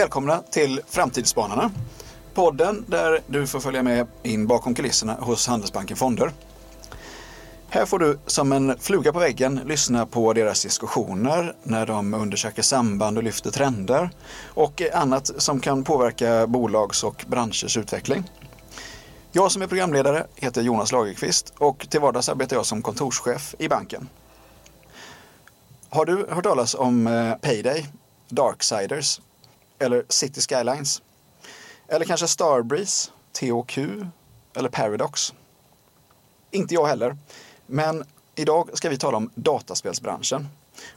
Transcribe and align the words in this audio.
Välkomna 0.00 0.42
till 0.50 0.80
Framtidsspanarna. 0.86 1.70
Podden 2.34 2.84
där 2.88 3.20
du 3.26 3.46
får 3.46 3.60
följa 3.60 3.82
med 3.82 4.06
in 4.22 4.46
bakom 4.46 4.74
kulisserna 4.74 5.14
hos 5.14 5.46
Handelsbanken 5.46 5.96
Fonder. 5.96 6.32
Här 7.68 7.86
får 7.86 7.98
du 7.98 8.18
som 8.26 8.52
en 8.52 8.78
fluga 8.78 9.12
på 9.12 9.18
väggen 9.18 9.60
lyssna 9.66 10.06
på 10.06 10.32
deras 10.32 10.62
diskussioner 10.62 11.54
när 11.62 11.86
de 11.86 12.14
undersöker 12.14 12.62
samband 12.62 13.16
och 13.16 13.22
lyfter 13.22 13.50
trender 13.50 14.10
och 14.44 14.82
annat 14.94 15.30
som 15.36 15.60
kan 15.60 15.84
påverka 15.84 16.46
bolags 16.46 17.04
och 17.04 17.24
branschers 17.28 17.76
utveckling. 17.76 18.24
Jag 19.32 19.52
som 19.52 19.62
är 19.62 19.66
programledare 19.66 20.26
heter 20.36 20.62
Jonas 20.62 20.92
Lagerqvist 20.92 21.52
och 21.58 21.86
till 21.90 22.00
vardags 22.00 22.28
arbetar 22.28 22.56
jag 22.56 22.66
som 22.66 22.82
kontorschef 22.82 23.54
i 23.58 23.68
banken. 23.68 24.08
Har 25.88 26.04
du 26.04 26.26
hört 26.30 26.44
talas 26.44 26.74
om 26.74 27.06
eh, 27.06 27.34
Payday, 27.34 27.86
Darksiders 28.28 29.20
eller 29.80 30.04
City 30.08 30.40
Skylines? 30.40 31.02
Eller 31.88 32.06
kanske 32.06 32.28
Starbreeze, 32.28 33.10
THQ 33.32 33.78
eller 34.56 34.68
Paradox? 34.68 35.34
Inte 36.50 36.74
jag 36.74 36.86
heller. 36.86 37.16
Men 37.66 38.04
idag 38.34 38.70
ska 38.72 38.88
vi 38.88 38.98
tala 38.98 39.16
om 39.16 39.30
dataspelsbranschen. 39.34 40.48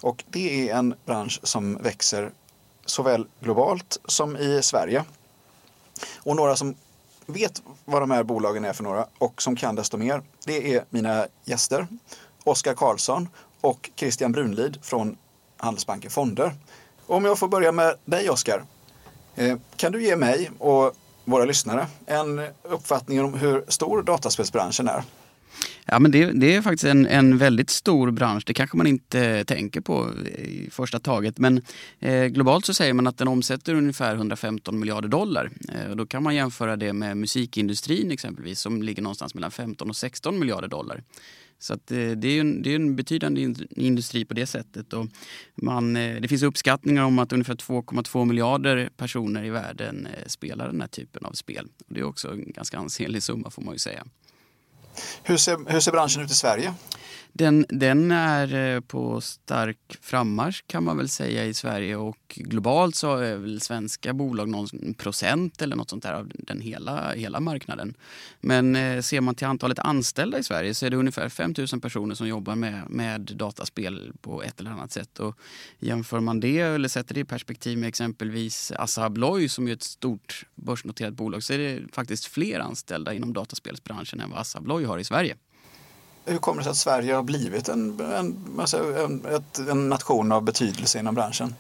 Och 0.02 0.24
det 0.28 0.70
är 0.70 0.76
en 0.76 0.96
bransch 1.06 1.40
som 1.44 1.76
växer 1.76 2.32
såväl 2.86 3.28
globalt 3.40 4.00
som 4.06 4.38
i 4.38 4.64
Sverige. 4.64 5.04
Och 6.16 6.36
några 6.36 6.56
som 6.56 6.76
vet 7.26 7.62
vad 7.86 8.02
de 8.02 8.12
här 8.12 8.24
bolagen 8.24 8.66
är 8.66 8.74
för 8.74 8.84
några 8.84 9.08
och 9.18 9.42
som 9.42 9.56
kan 9.56 9.76
desto 9.76 9.98
mer, 9.98 10.22
det 10.46 10.76
är 10.76 10.86
mina 10.90 11.28
gäster. 11.46 11.88
Oskar 12.44 12.74
Karlsson 12.74 13.30
och 13.62 13.90
Christian 13.96 14.32
Brunlid 14.32 14.80
från 14.82 15.18
Handelsbanken 15.58 16.12
Fonder. 16.12 16.56
Om 17.08 17.26
jag 17.26 17.40
får 17.40 17.48
börja 17.48 17.72
med 17.72 17.96
dig 18.06 18.30
Oskar. 18.30 18.66
Eh, 19.36 19.58
kan 19.76 19.92
du 19.92 20.04
ge 20.04 20.16
mig 20.16 20.52
och 20.60 20.96
våra 21.26 21.46
lyssnare 21.46 21.88
en 22.06 22.42
uppfattning 22.64 23.24
om 23.24 23.34
hur 23.34 23.64
stor 23.68 24.04
dataspelsbranschen 24.04 24.88
är? 24.88 25.04
Ja, 25.86 26.00
men 26.00 26.12
det, 26.12 26.32
det, 26.32 26.56
är 26.56 26.62
faktiskt 26.62 26.84
en, 26.84 27.08
en 27.08 27.38
väldigt 27.38 27.70
stor 27.70 28.12
bransch. 28.12 28.44
Det 28.46 28.54
kanske 28.54 28.78
man 28.78 28.88
inte 28.88 29.44
tänker 29.44 29.82
på 29.82 30.10
i 30.26 30.70
första 30.72 31.00
taget. 31.00 31.38
Men 31.38 31.62
eh, 32.00 32.26
globalt 32.26 32.66
så 32.66 32.74
säger 32.74 32.94
man 32.94 33.08
att 33.08 33.18
den 33.18 33.28
omsätter 33.28 33.74
ungefär 33.74 34.16
115 34.16 34.80
miljarder 34.80 35.08
dollar. 35.10 35.52
Eh, 35.74 35.92
och 35.92 35.98
då 35.98 36.06
kan 36.06 36.24
man 36.24 36.36
jämföra 36.36 36.76
det 36.76 36.94
med 36.94 37.18
musikindustrin 37.18 38.12
exempelvis 38.12 38.60
som 38.60 38.84
ligger 38.84 39.02
någonstans 39.02 39.36
mellan 39.36 39.52
15 39.52 39.90
och 39.90 39.96
16 39.96 40.40
miljarder 40.40 40.68
dollar. 40.68 41.04
Så 41.64 41.74
att, 41.74 41.92
eh, 41.92 41.98
det, 41.98 42.28
är 42.28 42.42
en, 42.42 42.62
det 42.62 42.72
är 42.72 42.76
en 42.76 42.96
betydande 42.96 43.54
industri 43.70 44.26
på 44.26 44.34
det 44.34 44.46
sättet. 44.46 44.94
Och 44.94 45.08
man, 45.56 45.96
eh, 45.96 46.22
det 46.22 46.28
finns 46.28 46.44
uppskattningar 46.44 47.04
om 47.04 47.20
att 47.20 47.34
ungefär 47.34 47.56
2,2 47.56 48.26
miljarder 48.26 48.90
personer 48.98 49.44
i 49.44 49.50
världen 49.50 50.08
eh, 50.08 50.28
spelar 50.28 50.68
den 50.68 50.82
här 50.82 50.88
typen 50.88 51.26
av 51.26 51.32
spel. 51.32 51.68
Och 51.88 51.94
det 51.94 52.00
är 52.00 52.04
också 52.04 52.32
en 52.32 52.52
ganska 52.52 52.78
ansenlig 52.78 53.24
summa 53.24 53.50
får 53.50 53.62
man 53.62 53.74
ju 53.74 53.80
säga. 53.80 54.06
Hur 55.24 55.38
ser, 55.38 55.72
hur 55.72 55.80
ser 55.80 55.92
branschen 55.92 56.22
ut 56.22 56.32
i 56.32 56.34
Sverige? 56.34 56.74
Den, 57.36 57.66
den 57.70 58.12
är 58.12 58.76
eh, 58.76 58.80
på 58.80 59.22
stark 59.22 59.78
frammarsch 60.02 60.64
kan 60.68 60.84
man 60.84 60.98
väl 60.98 61.10
säga 61.10 61.46
i 61.46 61.54
Sverige 61.54 61.96
och 61.96 62.18
globalt 62.28 62.96
så 62.96 63.18
är 63.18 63.38
väl 63.38 63.62
svenska 63.62 64.14
bolag 64.14 64.50
någon 64.50 64.94
procent 64.98 65.62
eller 65.62 65.76
något 65.76 65.90
sånt 65.90 66.04
där 66.04 66.14
av 66.14 66.32
den 66.34 66.62
hela, 66.62 67.14
hela 67.14 67.40
marknaden. 67.40 67.94
Men 68.42 68.76
eh, 68.76 69.02
ser 69.02 69.22
man 69.22 69.36
till 69.36 69.48
antalet 69.48 69.80
anställda 69.80 70.40
i 70.40 70.44
Sverige 70.44 70.74
så 70.74 70.86
är 70.86 70.90
det 70.90 70.98
ungefär 70.98 71.30
5 71.30 71.54
000 71.58 71.82
personer 71.82 72.16
som 72.16 72.28
jobbar 72.28 72.56
med, 72.56 72.90
med 72.90 73.22
dataspel 73.22 74.12
på 74.22 74.44
ett 74.44 74.60
eller 74.60 74.72
annat 74.72 74.92
sätt. 74.92 75.20
Och 75.20 75.38
jämför 75.80 76.20
man 76.20 76.40
det 76.40 76.60
eller 76.60 76.90
sätter 76.90 77.14
det 77.14 77.20
i 77.20 77.26
perspektiv 77.26 77.78
med 77.78 77.88
exempelvis 77.88 78.72
Assa 78.72 79.06
Abloy 79.06 79.50
som 79.50 79.68
är 79.68 79.74
ett 79.74 79.84
stort 79.84 80.46
börsnoterat 80.56 81.14
bolag 81.14 81.44
så 81.44 81.54
är 81.54 81.58
det 81.58 81.94
faktiskt 81.94 82.26
fler 82.26 82.60
anställda 82.60 83.14
inom 83.14 83.34
dataspelsbranschen 83.34 84.20
än 84.20 84.30
vad 84.30 84.40
Assa 84.40 84.58
Abloy 84.60 84.86
har 84.86 85.00
i 85.00 85.04
Sverige 85.04 85.36
hur 86.26 86.38
kommer 86.38 86.58
det 86.58 86.64
sig 86.64 86.72
att 86.72 86.78
Sverige 86.78 87.14
har 87.14 87.24
blivit 87.24 87.70
en, 87.70 88.00
en, 88.00 88.38
alltså 88.60 88.78
en, 88.78 89.26
ett, 89.26 89.60
en 89.70 89.90
nation 89.90 90.32
av 90.32 90.44
betydelse 90.44 91.00
inom 91.00 91.16
branschen? 91.16 91.56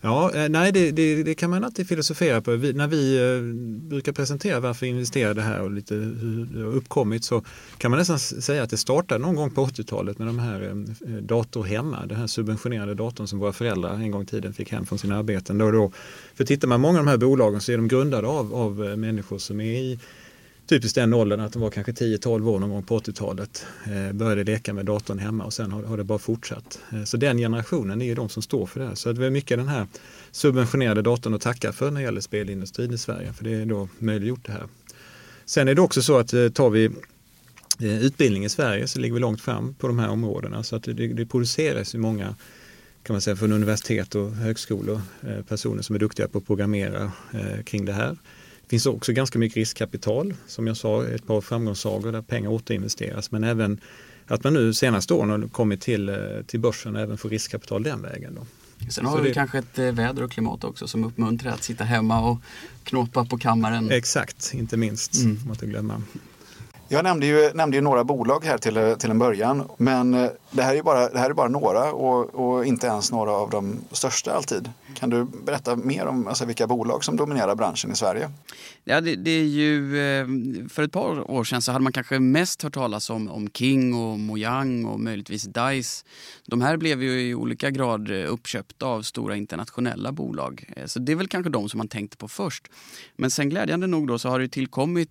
Ja, 0.00 0.34
eh, 0.34 0.48
nej 0.48 0.72
det, 0.72 0.90
det, 0.90 1.22
det, 1.22 1.34
kan 1.34 1.50
man 1.50 1.64
alltid 1.64 1.88
filosofera 1.88 2.40
på. 2.40 2.56
Vi, 2.56 2.72
när 2.72 2.86
vi 2.86 3.16
eh, 3.16 3.42
brukar 3.88 4.12
presentera 4.12 4.60
varför 4.60 4.86
vi 4.86 4.90
investerade 4.90 5.42
här 5.42 5.60
och 5.60 5.70
lite 5.70 5.94
hur 5.94 6.48
det 6.52 6.64
har 6.64 6.72
uppkommit 6.72 7.24
så 7.24 7.42
kan 7.78 7.90
man 7.90 7.98
nästan 7.98 8.18
säga 8.18 8.62
att 8.62 8.70
det 8.70 8.76
startade 8.76 9.20
någon 9.20 9.36
gång 9.36 9.50
på 9.50 9.66
80-talet 9.66 10.18
med 10.18 10.26
de 10.26 10.38
här 10.38 10.62
eh, 10.62 11.14
eh, 11.14 11.22
dator 11.22 11.64
hemma, 11.64 12.06
den 12.06 12.18
här 12.18 12.26
subventionerade 12.26 12.94
datorn 12.94 13.26
som 13.26 13.38
våra 13.38 13.52
föräldrar 13.52 13.94
en 13.94 14.10
gång 14.10 14.22
i 14.22 14.26
tiden 14.26 14.52
fick 14.52 14.72
hem 14.72 14.86
från 14.86 14.98
sina 14.98 15.18
arbeten. 15.18 15.58
Då 15.58 15.70
då. 15.70 15.92
För 16.34 16.44
tittar 16.44 16.68
man 16.68 16.80
många 16.80 16.98
av 16.98 17.04
de 17.04 17.10
här 17.10 17.18
bolagen 17.18 17.60
så 17.60 17.72
är 17.72 17.76
de 17.76 17.88
grundade 17.88 18.28
av, 18.28 18.54
av 18.54 18.84
eh, 18.84 18.96
människor 18.96 19.38
som 19.38 19.60
är 19.60 19.78
i 19.78 19.98
typiskt 20.66 20.94
den 20.94 21.14
åldern 21.14 21.40
att 21.40 21.52
de 21.52 21.62
var 21.62 21.70
kanske 21.70 21.92
10-12 21.92 22.48
år 22.48 22.58
någon 22.58 22.70
gång 22.70 22.82
på 22.82 22.98
80-talet. 22.98 23.66
Eh, 23.86 24.12
började 24.12 24.44
leka 24.44 24.74
med 24.74 24.86
datorn 24.86 25.18
hemma 25.18 25.44
och 25.44 25.52
sen 25.52 25.72
har, 25.72 25.82
har 25.82 25.96
det 25.96 26.04
bara 26.04 26.18
fortsatt. 26.18 26.80
Eh, 26.92 27.04
så 27.04 27.16
den 27.16 27.38
generationen 27.38 28.02
är 28.02 28.06
ju 28.06 28.14
de 28.14 28.28
som 28.28 28.42
står 28.42 28.66
för 28.66 28.80
det 28.80 28.86
här. 28.86 28.94
Så 28.94 29.12
det 29.12 29.26
är 29.26 29.30
mycket 29.30 29.58
den 29.58 29.68
här 29.68 29.86
subventionerade 30.30 31.02
datorn 31.02 31.34
att 31.34 31.40
tacka 31.40 31.72
för 31.72 31.90
när 31.90 32.00
det 32.00 32.04
gäller 32.04 32.20
spelindustrin 32.20 32.94
i 32.94 32.98
Sverige. 32.98 33.32
För 33.32 33.44
det 33.44 33.54
är 33.54 33.66
då 33.66 33.88
möjliggjort 33.98 34.46
det 34.46 34.52
här. 34.52 34.64
Sen 35.44 35.68
är 35.68 35.74
det 35.74 35.82
också 35.82 36.02
så 36.02 36.18
att 36.18 36.32
eh, 36.32 36.48
tar 36.48 36.70
vi 36.70 36.84
eh, 37.80 38.02
utbildning 38.04 38.44
i 38.44 38.48
Sverige 38.48 38.88
så 38.88 38.98
ligger 38.98 39.14
vi 39.14 39.20
långt 39.20 39.40
fram 39.40 39.74
på 39.74 39.86
de 39.86 39.98
här 39.98 40.08
områdena. 40.08 40.62
Så 40.62 40.76
att 40.76 40.82
det, 40.82 40.92
det 40.92 41.26
produceras 41.26 41.94
ju 41.94 41.98
många 41.98 42.34
kan 43.06 43.14
man 43.14 43.20
säga 43.20 43.36
från 43.36 43.52
universitet 43.52 44.14
och 44.14 44.30
högskolor, 44.30 45.00
eh, 45.22 45.42
personer 45.42 45.82
som 45.82 45.94
är 45.94 46.00
duktiga 46.00 46.28
på 46.28 46.38
att 46.38 46.46
programmera 46.46 47.12
eh, 47.34 47.62
kring 47.64 47.84
det 47.84 47.92
här. 47.92 48.16
Det 48.66 48.70
finns 48.70 48.86
också 48.86 49.12
ganska 49.12 49.38
mycket 49.38 49.56
riskkapital, 49.56 50.34
som 50.46 50.66
jag 50.66 50.76
sa, 50.76 51.06
ett 51.06 51.26
par 51.26 51.40
framgångssagor 51.40 52.12
där 52.12 52.22
pengar 52.22 52.50
återinvesteras. 52.50 53.30
Men 53.30 53.44
även 53.44 53.80
att 54.26 54.44
man 54.44 54.54
nu 54.54 54.74
senaste 54.74 55.14
åren 55.14 55.30
har 55.30 55.48
kommit 55.48 55.80
till, 55.80 56.08
eh, 56.08 56.16
till 56.46 56.60
börsen 56.60 56.96
och 56.96 57.02
även 57.02 57.18
får 57.18 57.28
riskkapital 57.28 57.82
den 57.82 58.02
vägen. 58.02 58.34
Då. 58.34 58.46
Sen 58.90 59.06
har 59.06 59.20
vi 59.20 59.28
det... 59.28 59.34
kanske 59.34 59.58
ett 59.58 59.78
eh, 59.78 59.84
väder 59.84 60.22
och 60.22 60.30
klimat 60.30 60.64
också 60.64 60.88
som 60.88 61.04
uppmuntrar 61.04 61.52
att 61.52 61.62
sitta 61.62 61.84
hemma 61.84 62.30
och 62.30 62.38
knåpa 62.84 63.24
på 63.24 63.38
kammaren. 63.38 63.90
Exakt, 63.90 64.54
inte 64.54 64.76
minst, 64.76 65.14
mm. 65.14 65.38
man 65.44 65.50
inte 65.50 65.66
glömma. 65.66 66.02
Jag 66.88 67.04
nämnde 67.04 67.26
ju, 67.26 67.50
nämnde 67.54 67.76
ju 67.76 67.80
några 67.80 68.04
bolag 68.04 68.44
här 68.44 68.58
till, 68.58 68.94
till 68.98 69.10
en 69.10 69.18
början, 69.18 69.68
men 69.76 70.14
eh, 70.14 70.30
det 70.56 70.62
här 70.62 70.74
är 70.74 70.82
bara, 70.82 71.08
det 71.08 71.18
här 71.18 71.30
är 71.30 71.34
bara 71.34 71.48
några 71.48 71.92
och, 71.92 72.34
och, 72.34 72.66
inte 72.66 72.86
ens 72.86 73.12
några 73.12 73.30
av 73.30 73.50
de 73.50 73.78
största 73.90 74.32
alltid. 74.32 74.70
Kan 74.94 75.10
du 75.10 75.24
berätta 75.24 75.76
mer 75.76 76.06
om 76.06 76.28
alltså, 76.28 76.44
vilka 76.44 76.66
bolag 76.66 77.04
som 77.04 77.16
dominerar 77.16 77.54
branschen 77.54 77.92
i 77.92 77.96
Sverige? 77.96 78.30
Ja, 78.84 79.00
det, 79.00 79.16
det, 79.16 79.30
är 79.30 79.44
ju, 79.44 79.98
eh, 79.98 80.26
för 80.68 80.82
ett 80.82 80.92
par 80.92 81.30
år 81.30 81.44
sedan 81.44 81.62
så 81.62 81.72
hade 81.72 81.82
man 81.82 81.92
kanske 81.92 82.18
mest 82.18 82.62
hört 82.62 82.74
talas 82.74 83.10
om, 83.10 83.28
om 83.28 83.48
King 83.50 83.94
och 83.94 84.18
Mojang 84.18 84.84
och 84.84 85.00
möjligtvis 85.00 85.42
Dice. 85.42 86.04
De 86.46 86.60
här 86.60 86.76
blev 86.76 87.02
ju 87.02 87.20
i 87.20 87.34
olika 87.34 87.70
grad 87.70 88.10
eh, 88.10 88.32
uppköpta 88.32 88.86
av 88.86 89.02
stora 89.02 89.36
internationella 89.36 90.12
bolag. 90.12 90.64
Eh, 90.76 90.86
så 90.86 90.98
det 90.98 91.12
är 91.12 91.16
väl 91.16 91.28
kanske 91.28 91.50
de 91.50 91.68
som 91.68 91.78
man 91.78 91.88
tänkte 91.88 92.16
på 92.16 92.28
först. 92.28 92.68
Men 93.16 93.30
sen 93.30 93.48
glädjande 93.48 93.86
nog 93.86 94.08
då 94.08 94.18
så 94.18 94.28
har 94.28 94.40
det 94.40 94.48
tillkommit 94.48 95.10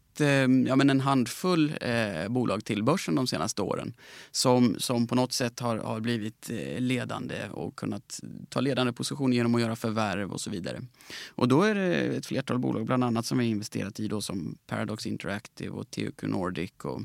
ja, 0.67 0.75
men 0.75 0.89
en 0.89 1.01
handfull 1.01 1.73
eh, 1.81 2.29
bolag 2.29 2.65
till 2.65 2.83
börsen 2.83 3.15
de 3.15 3.27
senaste 3.27 3.61
åren 3.61 3.93
som, 4.31 4.75
som 4.79 5.07
på 5.07 5.15
något 5.15 5.33
sätt 5.35 5.59
har, 5.59 5.77
har 5.77 5.99
blivit 5.99 6.49
eh, 6.49 6.79
ledande 6.81 7.49
och 7.51 7.75
kunnat 7.75 8.19
ta 8.49 8.61
ledande 8.61 8.93
positioner 8.93 9.35
genom 9.35 9.55
att 9.55 9.61
göra 9.61 9.75
förvärv 9.75 10.31
och 10.31 10.41
så 10.41 10.49
vidare. 10.49 10.81
Och 11.27 11.47
då 11.47 11.61
är 11.61 11.75
det 11.75 11.95
ett 11.95 12.25
flertal 12.25 12.59
bolag 12.59 12.85
bland 12.85 13.03
annat 13.03 13.25
som 13.25 13.37
vi 13.37 13.45
har 13.45 13.51
investerat 13.51 13.99
i 13.99 14.07
då 14.07 14.21
som 14.21 14.57
Paradox 14.67 15.05
Interactive 15.05 15.71
och 15.71 15.91
THQ 15.91 16.23
Nordic 16.23 16.71
och 16.83 17.01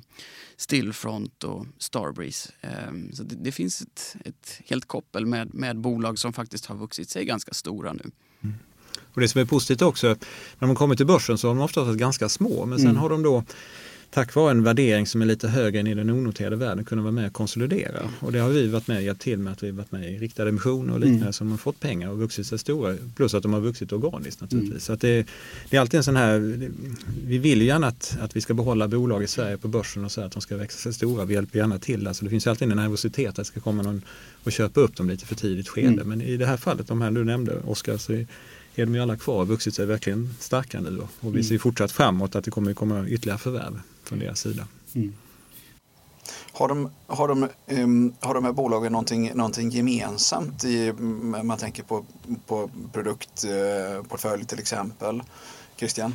Stillfront 0.57 1.45
och 1.45 1.67
Starbreeze. 1.79 2.53
Eh, 2.61 2.71
så 3.13 3.23
det, 3.23 3.35
det, 3.35 3.53
finns 3.53 3.83
ett, 3.83 4.17
ett 4.25 4.61
helt 4.67 4.85
koppel 4.85 5.27
med, 5.27 5.55
med 5.55 5.79
bolag 5.79 6.19
som 6.19 6.33
faktiskt 6.33 6.67
har 6.67 6.77
vuxit 6.77 7.11
sig 7.11 7.25
ganska 7.25 7.55
stora 7.55 7.93
nu. 7.93 8.11
Mm. 8.41 8.55
Och 9.15 9.21
det 9.21 9.29
som 9.29 9.41
är 9.41 9.45
positivt 9.45 9.83
också, 9.83 10.17
när 10.59 10.69
de 10.69 10.77
kommer 10.77 10.97
till 10.97 11.07
börsen 11.07 11.39
så 11.39 11.49
har 11.49 11.55
de 11.55 11.65
ofta 11.65 11.85
varit 11.85 11.99
ganska 11.99 12.29
små 12.29 12.67
men 12.67 12.79
sen 12.79 12.89
mm. 12.89 13.01
har 13.01 13.09
de 13.09 13.23
då 13.23 13.45
tack 14.11 14.35
vare 14.35 14.51
en 14.51 14.63
värdering 14.63 15.07
som 15.07 15.23
är 15.23 15.27
lite 15.27 15.49
högre 15.49 15.81
än 15.81 15.87
i 15.87 15.95
den 15.95 16.11
onoterade 16.11 16.57
världen 16.57 16.85
kunna 16.85 17.03
vara 17.03 17.13
med 17.13 17.27
och 17.27 17.33
konsolidera. 17.33 18.11
Och 18.21 18.33
det 18.33 18.39
har 18.39 18.49
vi 18.49 18.69
varit 18.69 18.89
med 18.89 18.97
och 18.97 19.03
hjälpt 19.03 19.23
till 19.23 19.39
med 19.39 19.53
att 19.53 19.63
vi 19.63 19.71
varit 19.71 19.93
med 19.93 20.13
i 20.13 20.19
riktade 20.19 20.49
emissioner 20.49 20.93
och 20.93 21.01
liknande 21.01 21.23
mm. 21.23 21.33
som 21.33 21.51
har 21.51 21.59
fått 21.59 21.81
pengar 21.81 22.11
och 22.11 22.19
vuxit 22.19 22.47
sig 22.47 22.59
stora. 22.59 22.97
Plus 23.17 23.35
att 23.35 23.43
de 23.43 23.53
har 23.53 23.61
vuxit 23.61 23.93
organiskt 23.93 24.41
naturligtvis. 24.41 24.71
Mm. 24.71 24.81
Så 24.81 24.93
att 24.93 25.01
det, 25.01 25.27
det, 25.71 25.77
är 25.77 25.81
alltid 25.81 25.99
en 25.99 26.05
sån 26.05 26.17
här, 26.17 26.39
vi 27.27 27.39
vill 27.39 27.63
gärna 27.63 27.87
att, 27.87 28.19
att 28.21 28.37
vi 28.37 28.41
ska 28.41 28.55
behålla 28.55 28.89
bolag 28.89 29.23
i 29.23 29.27
Sverige 29.27 29.57
på 29.57 29.69
börsen 29.69 30.05
och 30.05 30.13
så 30.13 30.21
att 30.21 30.33
de 30.33 30.41
ska 30.41 30.57
växa 30.57 30.79
sig 30.79 30.93
stora. 30.93 31.25
Vi 31.25 31.35
hjälper 31.35 31.59
gärna 31.59 31.79
till. 31.79 32.07
Alltså 32.07 32.25
det 32.25 32.31
finns 32.31 32.47
alltid 32.47 32.71
en 32.71 32.77
nervositet 32.77 33.29
att 33.29 33.37
det 33.37 33.45
ska 33.45 33.61
komma 33.61 33.83
någon 33.83 34.03
och 34.45 34.53
köpa 34.53 34.81
upp 34.81 34.97
dem 34.97 35.09
lite 35.09 35.27
för 35.27 35.35
tidigt 35.35 35.69
skede. 35.69 35.89
Mm. 35.89 36.09
Men 36.09 36.23
i 36.23 36.37
det 36.37 36.47
här 36.47 36.57
fallet, 36.57 36.89
de 36.89 37.01
här 37.01 37.11
du 37.11 37.25
nämnde 37.25 37.61
Oskar, 37.61 37.97
så 37.97 38.13
är 38.13 38.27
de 38.87 38.95
ju 38.95 39.01
alla 39.01 39.17
kvar 39.17 39.41
och 39.41 39.49
vuxit 39.49 39.75
sig 39.75 39.87
verkligen 39.87 40.35
starka 40.39 40.81
nu. 40.81 40.91
Då. 40.91 41.09
Och 41.29 41.37
vi 41.37 41.43
ser 41.43 41.51
mm. 41.51 41.61
fortsatt 41.61 41.93
framåt 41.93 42.35
att 42.35 42.45
det 42.45 42.51
kommer 42.51 42.75
komma 42.75 43.09
ytterligare 43.09 43.39
förvärv 43.39 43.81
från 44.11 44.19
deras 44.19 44.41
sida. 44.41 44.67
Mm. 44.95 45.15
Har 46.53 46.69
de, 46.69 46.91
har 47.07 47.29
de, 47.29 47.49
um, 47.69 48.15
har 48.21 48.35
de 48.35 48.45
här 48.45 48.53
bolagen 48.53 48.93
någonting, 48.93 49.33
någonting 49.35 49.71
gemensamt? 49.71 50.65
I, 50.65 50.93
man 51.43 51.59
tänker 51.59 51.83
på, 51.83 52.05
på 52.47 52.71
produktportfölj 52.93 54.45
till 54.45 54.59
exempel. 54.59 55.23
Christian? 55.77 56.15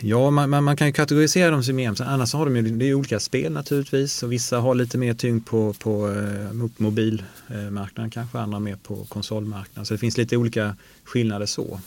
Ja, 0.00 0.30
man, 0.30 0.50
man, 0.50 0.64
man, 0.64 0.76
kan 0.76 0.86
ju 0.86 0.92
kategorisera 0.92 1.50
dem 1.50 1.62
som 1.62 1.78
gemensamt. 1.78 2.10
Annars 2.10 2.34
har 2.34 2.44
de 2.44 2.56
ju 2.56 2.62
det 2.62 2.88
är 2.88 2.94
olika 2.94 3.20
spel 3.20 3.52
naturligtvis. 3.52 4.22
Och 4.22 4.32
vissa 4.32 4.58
har 4.58 4.74
lite 4.74 4.98
mer 4.98 5.14
tyngd 5.14 5.46
på, 5.46 5.72
på 5.72 6.08
eh, 6.10 6.52
mobilmarknaden 6.76 8.10
kanske, 8.10 8.38
andra 8.38 8.58
mer 8.58 8.76
på 8.76 9.04
konsolmarknaden. 9.04 9.86
Så 9.86 9.94
det 9.94 9.98
finns 9.98 10.16
lite 10.16 10.36
olika 10.36 10.76
skillnader 11.04 11.46
så. 11.46 11.80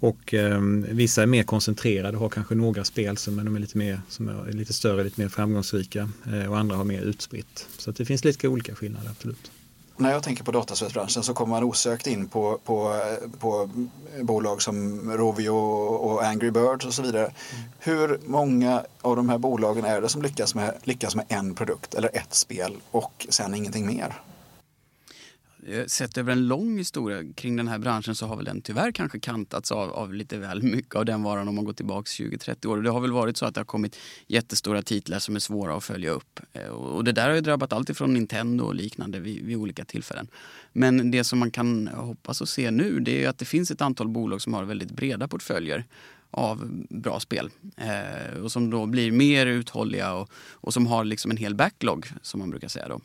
Och 0.00 0.34
eh, 0.34 0.60
vissa 0.88 1.22
är 1.22 1.26
mer 1.26 1.42
koncentrerade 1.42 2.16
och 2.16 2.22
har 2.22 2.28
kanske 2.28 2.54
några 2.54 2.84
spel 2.84 3.16
som, 3.16 3.36
de 3.36 3.56
är 3.56 3.60
lite, 3.60 3.78
mer, 3.78 4.00
som 4.08 4.28
är 4.28 4.52
lite 4.52 4.72
större, 4.72 5.04
lite 5.04 5.20
mer 5.20 5.28
framgångsrika. 5.28 6.10
Eh, 6.32 6.50
och 6.50 6.58
andra 6.58 6.76
har 6.76 6.84
mer 6.84 7.00
utspritt. 7.00 7.66
Så 7.78 7.90
det 7.90 8.04
finns 8.04 8.24
lite 8.24 8.48
olika 8.48 8.74
skillnader, 8.74 9.10
absolut. 9.10 9.50
När 9.96 10.12
jag 10.12 10.22
tänker 10.22 10.44
på 10.44 10.52
dataspelsbranschen 10.52 11.22
så 11.22 11.34
kommer 11.34 11.54
man 11.54 11.64
osökt 11.64 12.06
in 12.06 12.28
på, 12.28 12.58
på, 12.64 13.00
på 13.38 13.70
bolag 14.22 14.62
som 14.62 15.00
Rovio 15.12 15.50
och 15.50 16.24
Angry 16.24 16.50
Birds 16.50 16.86
och 16.86 16.94
så 16.94 17.02
vidare. 17.02 17.24
Mm. 17.24 17.68
Hur 17.78 18.20
många 18.24 18.82
av 19.00 19.16
de 19.16 19.28
här 19.28 19.38
bolagen 19.38 19.84
är 19.84 20.00
det 20.00 20.08
som 20.08 20.22
lyckas 20.22 20.54
med, 20.54 20.74
lyckas 20.82 21.16
med 21.16 21.24
en 21.28 21.54
produkt 21.54 21.94
eller 21.94 22.16
ett 22.16 22.34
spel 22.34 22.76
och 22.90 23.26
sen 23.28 23.54
ingenting 23.54 23.86
mer? 23.86 24.14
Eh, 25.66 25.86
sett 25.86 26.18
över 26.18 26.32
en 26.32 26.46
lång 26.46 26.78
historia 26.78 27.32
kring 27.34 27.56
den 27.56 27.68
här 27.68 27.78
branschen 27.78 28.14
så 28.14 28.26
har 28.26 28.36
väl 28.36 28.44
den 28.44 28.62
tyvärr 28.62 28.92
kanske 28.92 29.20
kantats 29.20 29.72
av, 29.72 29.90
av 29.90 30.14
lite 30.14 30.38
väl 30.38 30.62
mycket 30.62 30.94
av 30.94 31.04
den 31.04 31.22
varan 31.22 31.48
om 31.48 31.54
man 31.54 31.64
går 31.64 31.72
tillbaka 31.72 32.06
20-30 32.06 32.66
år. 32.66 32.82
Det 32.82 32.90
har 32.90 33.00
väl 33.00 33.12
varit 33.12 33.36
så 33.36 33.46
att 33.46 33.54
det 33.54 33.60
har 33.60 33.64
kommit 33.64 33.96
jättestora 34.26 34.82
titlar 34.82 35.18
som 35.18 35.36
är 35.36 35.40
svåra 35.40 35.76
att 35.76 35.84
följa 35.84 36.10
upp. 36.10 36.40
Eh, 36.52 36.68
och 36.68 37.04
det 37.04 37.12
där 37.12 37.28
har 37.28 37.34
ju 37.34 37.40
drabbat 37.40 37.72
allt 37.72 37.90
ifrån 37.90 38.14
Nintendo 38.14 38.64
och 38.64 38.74
liknande 38.74 39.20
vid, 39.20 39.44
vid 39.44 39.56
olika 39.56 39.84
tillfällen. 39.84 40.28
Men 40.72 41.10
det 41.10 41.24
som 41.24 41.38
man 41.38 41.50
kan 41.50 41.88
hoppas 41.88 42.40
och 42.40 42.48
se 42.48 42.70
nu 42.70 43.00
det 43.00 43.24
är 43.24 43.28
att 43.28 43.38
det 43.38 43.44
finns 43.44 43.70
ett 43.70 43.80
antal 43.80 44.08
bolag 44.08 44.42
som 44.42 44.54
har 44.54 44.64
väldigt 44.64 44.90
breda 44.90 45.28
portföljer 45.28 45.84
av 46.30 46.68
bra 46.90 47.20
spel. 47.20 47.50
Eh, 47.76 48.40
och 48.42 48.52
som 48.52 48.70
då 48.70 48.86
blir 48.86 49.12
mer 49.12 49.46
uthålliga 49.46 50.12
och, 50.12 50.30
och 50.52 50.74
som 50.74 50.86
har 50.86 51.04
liksom 51.04 51.30
en 51.30 51.36
hel 51.36 51.54
backlog 51.54 52.06
som 52.22 52.40
man 52.40 52.50
brukar 52.50 52.68
säga. 52.68 52.88
Då. 52.88 53.00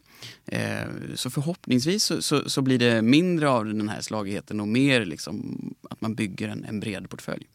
Eh, 0.46 0.88
så 1.16 1.30
förhoppningsvis 1.30 2.04
så, 2.04 2.22
så, 2.22 2.50
så, 2.50 2.62
blir 2.62 2.80
det 2.80 3.02
mindre 3.02 3.50
av 3.50 3.66
den 3.66 3.90
här 3.90 4.02
slagigheten 4.02 4.60
och 4.60 4.68
mer 4.68 5.06
liksom 5.06 5.58
att 5.90 6.02
man 6.02 6.16
bygger 6.16 6.50
en, 6.50 6.66
en 6.66 6.80
bred 6.80 7.10
portfölj. 7.10 7.48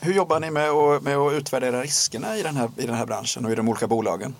Hur 0.00 0.14
jobbar 0.14 0.40
ni 0.40 0.50
med 0.50 0.70
att, 0.70 1.02
med 1.02 1.16
att 1.16 1.32
utvärdera 1.32 1.82
riskerna 1.82 2.36
i 2.36 2.42
den, 2.42 2.56
här, 2.56 2.70
i 2.76 2.86
den 2.86 2.94
här 2.94 3.06
branschen 3.06 3.44
och 3.44 3.52
i 3.52 3.54
de 3.54 3.68
olika 3.68 3.86
bolagen? 3.86 4.34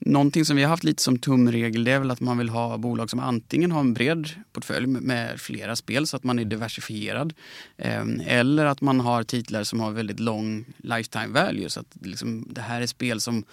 Någonting 0.00 0.44
som 0.44 0.56
vi 0.56 0.62
har 0.62 0.70
haft 0.70 0.84
lite 0.84 1.02
som 1.02 1.18
tumregel 1.18 1.84
det 1.84 1.92
är 1.92 1.98
väl 1.98 2.10
att 2.10 2.20
man 2.20 2.38
vill 2.38 2.48
ha 2.48 2.78
bolag 2.78 3.10
som 3.10 3.20
antingen 3.20 3.72
har 3.72 3.80
en 3.80 3.94
bred 3.94 4.30
portfölj 4.52 4.86
med 4.86 5.40
flera 5.40 5.76
spel 5.76 6.06
så 6.06 6.16
att 6.16 6.24
man 6.24 6.38
är 6.38 6.44
diversifierad. 6.44 7.34
Ehm, 7.76 8.20
eller 8.26 8.66
att 8.66 8.80
man 8.80 9.00
har 9.00 9.22
titlar 9.22 9.64
som 9.64 9.80
har 9.80 9.90
väldigt 9.90 10.20
lång 10.20 10.64
lifetime 10.76 11.26
value 11.26 11.70
så 11.70 11.80
att 11.80 11.96
liksom, 12.02 12.48
det 12.50 12.60
här 12.60 12.80
är 12.80 12.86
spel 12.86 13.20
som 13.20 13.44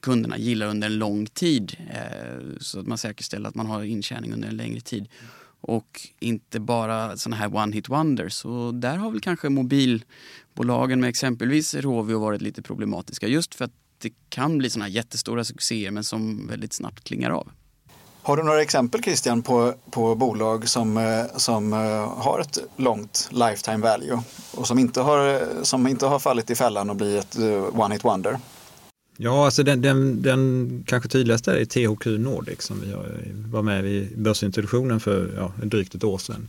kunderna 0.00 0.38
gillar 0.38 0.66
under 0.66 0.86
en 0.86 0.98
lång 0.98 1.26
tid. 1.26 1.76
Eh, 1.90 2.58
så 2.60 2.80
att 2.80 2.86
man 2.86 2.98
säkerställer 2.98 3.48
att 3.48 3.54
man 3.54 3.66
har 3.66 3.82
intjäning 3.82 4.32
under 4.32 4.48
en 4.48 4.56
längre 4.56 4.80
tid. 4.80 5.08
Och 5.62 6.00
inte 6.18 6.60
bara 6.60 7.16
sådana 7.16 7.36
här 7.36 7.54
one 7.56 7.74
hit 7.74 7.88
wonders. 7.88 8.44
Och 8.44 8.74
där 8.74 8.96
har 8.96 9.10
väl 9.10 9.20
kanske 9.20 9.48
mobilbolagen 9.48 11.00
med 11.00 11.08
exempelvis 11.08 11.74
Rovio 11.74 12.18
varit 12.18 12.42
lite 12.42 12.62
problematiska 12.62 13.28
just 13.28 13.54
för 13.54 13.64
att 13.64 13.72
det 14.00 14.12
kan 14.28 14.58
bli 14.58 14.70
sådana 14.70 14.84
här 14.84 14.92
jättestora 14.92 15.44
succéer 15.44 15.90
men 15.90 16.04
som 16.04 16.46
väldigt 16.46 16.72
snabbt 16.72 17.04
klingar 17.04 17.30
av. 17.30 17.50
Har 18.22 18.36
du 18.36 18.42
några 18.42 18.62
exempel 18.62 19.02
Christian 19.02 19.42
på, 19.42 19.74
på 19.90 20.14
bolag 20.14 20.68
som, 20.68 20.96
eh, 20.96 21.24
som 21.36 21.72
eh, 21.72 21.78
har 22.22 22.40
ett 22.40 22.58
långt 22.76 23.28
lifetime 23.32 23.78
value 23.78 24.22
och 24.54 24.66
som 24.66 24.78
inte 24.78 25.00
har, 25.00 25.42
som 25.62 25.86
inte 25.86 26.06
har 26.06 26.18
fallit 26.18 26.50
i 26.50 26.54
fällan 26.54 26.90
och 26.90 26.96
blivit 26.96 27.24
ett 27.24 27.38
eh, 27.38 27.80
one 27.80 27.94
hit 27.94 28.04
wonder? 28.04 28.38
Ja, 29.16 29.44
alltså 29.44 29.62
den, 29.62 29.82
den, 29.82 30.22
den 30.22 30.84
kanske 30.86 31.08
tydligaste 31.08 31.52
är 31.52 31.64
THQ 31.64 32.06
Nordic 32.06 32.62
som 32.62 32.80
vi 32.80 32.92
var 33.50 33.62
med 33.62 33.86
i 33.86 34.08
börsintroduktionen 34.16 35.00
för 35.00 35.32
ja, 35.36 35.52
drygt 35.66 35.94
ett 35.94 36.04
år 36.04 36.18
sedan. 36.18 36.48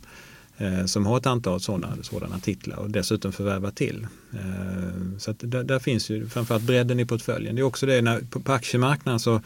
Eh, 0.58 0.84
som 0.84 1.06
har 1.06 1.16
ett 1.16 1.26
antal 1.26 1.60
sådana, 1.60 1.96
sådana 2.02 2.38
titlar 2.38 2.76
och 2.76 2.90
dessutom 2.90 3.32
förvärvat 3.32 3.76
till. 3.76 4.06
Eh, 4.32 5.18
så 5.18 5.34
där, 5.38 5.64
där, 5.64 5.78
finns 5.78 6.10
ju 6.10 6.28
framförallt 6.28 6.64
bredden 6.64 7.00
i 7.00 7.06
portföljen. 7.06 7.54
Det 7.54 7.62
är 7.62 7.64
också 7.64 7.86
det 7.86 8.02
när, 8.02 8.20
på, 8.20 8.40
på 8.40 8.52
aktiemarknaden 8.52 9.20
så 9.20 9.40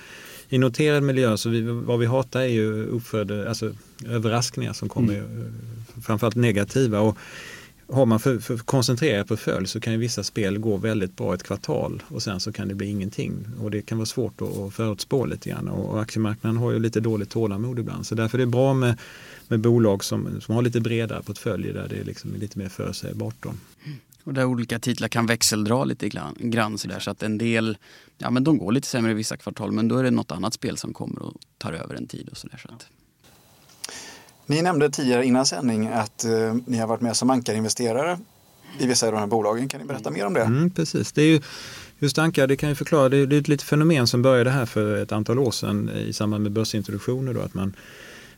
i 0.49 0.59
noterad 0.59 1.03
miljö 1.03 1.37
så 1.37 1.49
vi, 1.49 1.63
vad 1.63 1.99
vi 1.99 2.07
hatar 2.07 2.41
är 2.41 2.47
ju 2.47 2.87
uppförde, 2.87 3.49
alltså 3.49 3.73
överraskningar 4.09 4.73
som 4.73 4.89
kommer, 4.89 5.15
mm. 5.15 5.55
framförallt 6.03 6.37
negativa. 6.37 7.01
Och 7.01 7.19
har 7.89 8.07
man 8.07 8.21
för, 8.21 8.39
för 8.39 8.57
koncentrerad 8.57 9.29
portfölj 9.29 9.67
så 9.67 9.81
kan 9.81 9.93
ju 9.93 9.99
vissa 9.99 10.23
spel 10.23 10.59
gå 10.59 10.77
väldigt 10.77 11.17
bra 11.17 11.35
ett 11.35 11.43
kvartal 11.43 12.03
och 12.09 12.23
sen 12.23 12.41
så 12.41 12.53
kan 12.53 12.69
det 12.69 12.75
bli 12.75 12.87
ingenting. 12.87 13.47
Och 13.61 13.71
det 13.71 13.83
kan 13.83 13.99
vara 13.99 14.07
svårt 14.07 14.43
att 14.43 14.75
förutspå 14.75 15.27
lite 15.27 15.51
grann. 15.51 15.69
Och 15.69 16.03
aktiemarknaden 16.03 16.57
har 16.57 16.71
ju 16.73 16.79
lite 16.79 17.01
dåligt 17.01 17.31
tålamod 17.31 17.79
ibland. 17.79 18.07
Så 18.07 18.15
därför 18.15 18.39
är 18.39 18.41
det 18.41 18.47
bra 18.47 18.75
med 18.75 18.99
med 19.49 19.61
bolag 19.61 20.05
som, 20.05 20.41
som 20.41 20.55
har 20.55 20.63
lite 20.63 20.81
bredare 20.81 21.23
portföljer 21.23 21.73
där 21.73 21.89
det 21.89 21.89
liksom 21.89 22.01
är 22.01 22.09
liksom 22.09 22.35
lite 22.35 22.59
mer 22.59 22.69
förutsägbart. 22.69 23.47
Och 24.25 24.35
där 24.35 24.45
olika 24.45 24.79
titlar 24.79 25.09
kan 25.09 25.27
växeldra 25.27 25.85
lite 25.85 26.09
grann 26.39 26.79
sådär 26.79 27.01
så 27.01 27.11
att 27.11 27.23
en 27.23 27.39
del, 27.39 27.77
ja 28.19 28.31
men 28.31 28.45
de 28.45 28.59
går 28.59 28.73
lite 28.73 28.89
sämre 28.89 29.11
i 29.11 29.15
vissa 29.15 29.37
kvartal 29.37 29.73
men 29.73 29.89
då 29.89 29.97
är 29.97 30.03
det 30.03 30.11
något 30.11 30.33
annat 30.33 30.55
spel 30.55 30.77
som 30.77 30.93
kommer 30.93 31.23
och 31.23 31.35
tar 31.59 31.73
över 31.73 31.95
en 31.95 32.07
tid 32.07 32.29
och 32.29 32.37
sådär. 32.37 32.59
Så 32.63 32.69
att... 32.75 32.87
Ni 34.47 34.63
nämnde 34.63 34.91
tidigare 34.91 35.27
innan 35.27 35.47
sändning 35.47 35.87
att 35.87 36.25
eh, 36.25 36.57
ni 36.67 36.79
har 36.79 36.87
varit 36.87 37.01
med 37.01 37.17
som 37.17 37.31
ankarinvesterare 37.31 38.19
i 38.79 38.87
vissa 38.87 39.07
av 39.07 39.13
de 39.13 39.19
här 39.19 39.27
bolagen. 39.27 39.69
Kan 39.69 39.81
ni 39.81 39.87
berätta 39.87 40.11
mer 40.11 40.27
om 40.27 40.35
det? 40.35 40.41
Mm, 40.43 40.71
precis, 40.71 41.13
det 41.13 41.23
är 41.23 41.27
ju 41.27 41.41
Just 41.99 42.19
ankar, 42.19 42.47
det 42.47 42.57
kan 42.57 42.69
ju 42.69 42.75
förklara, 42.75 43.09
det 43.09 43.17
är, 43.17 43.27
det 43.27 43.37
är 43.37 43.41
ett 43.41 43.49
litet 43.49 43.69
fenomen 43.69 44.07
som 44.07 44.23
började 44.23 44.51
här 44.51 44.67
för 44.67 44.97
ett 44.97 45.13
antal 45.13 45.39
år 45.39 45.51
sedan 45.51 45.91
i 45.91 46.13
samband 46.13 46.43
med 46.43 46.53
börsintroduktioner. 46.53 47.35
Då, 47.35 47.41
att 47.41 47.55
man 47.55 47.77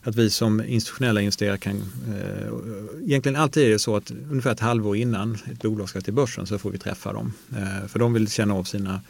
att 0.03 0.17
vi 0.17 0.31
som 0.31 0.65
institutionella 0.65 1.21
investerare 1.21 1.59
kan, 1.59 1.77
eh, 1.77 3.05
egentligen 3.05 3.37
alltid 3.37 3.67
är 3.67 3.71
det 3.71 3.79
så 3.79 3.97
att 3.97 4.11
ungefär 4.31 4.53
ett 4.53 4.61
halvår 4.61 4.97
innan 4.97 5.39
ett 5.53 5.63
bolag 5.63 5.89
ska 5.89 6.01
till 6.01 6.13
börsen 6.13 6.47
så 6.47 6.59
får 6.59 6.71
vi 6.71 6.79
träffa 6.79 7.13
dem. 7.13 7.33
Eh, 7.57 7.89
för 7.89 7.99
de 7.99 8.13
vill 8.13 8.29
känna 8.29 8.55
av 8.55 8.65
sina, 8.65 9.01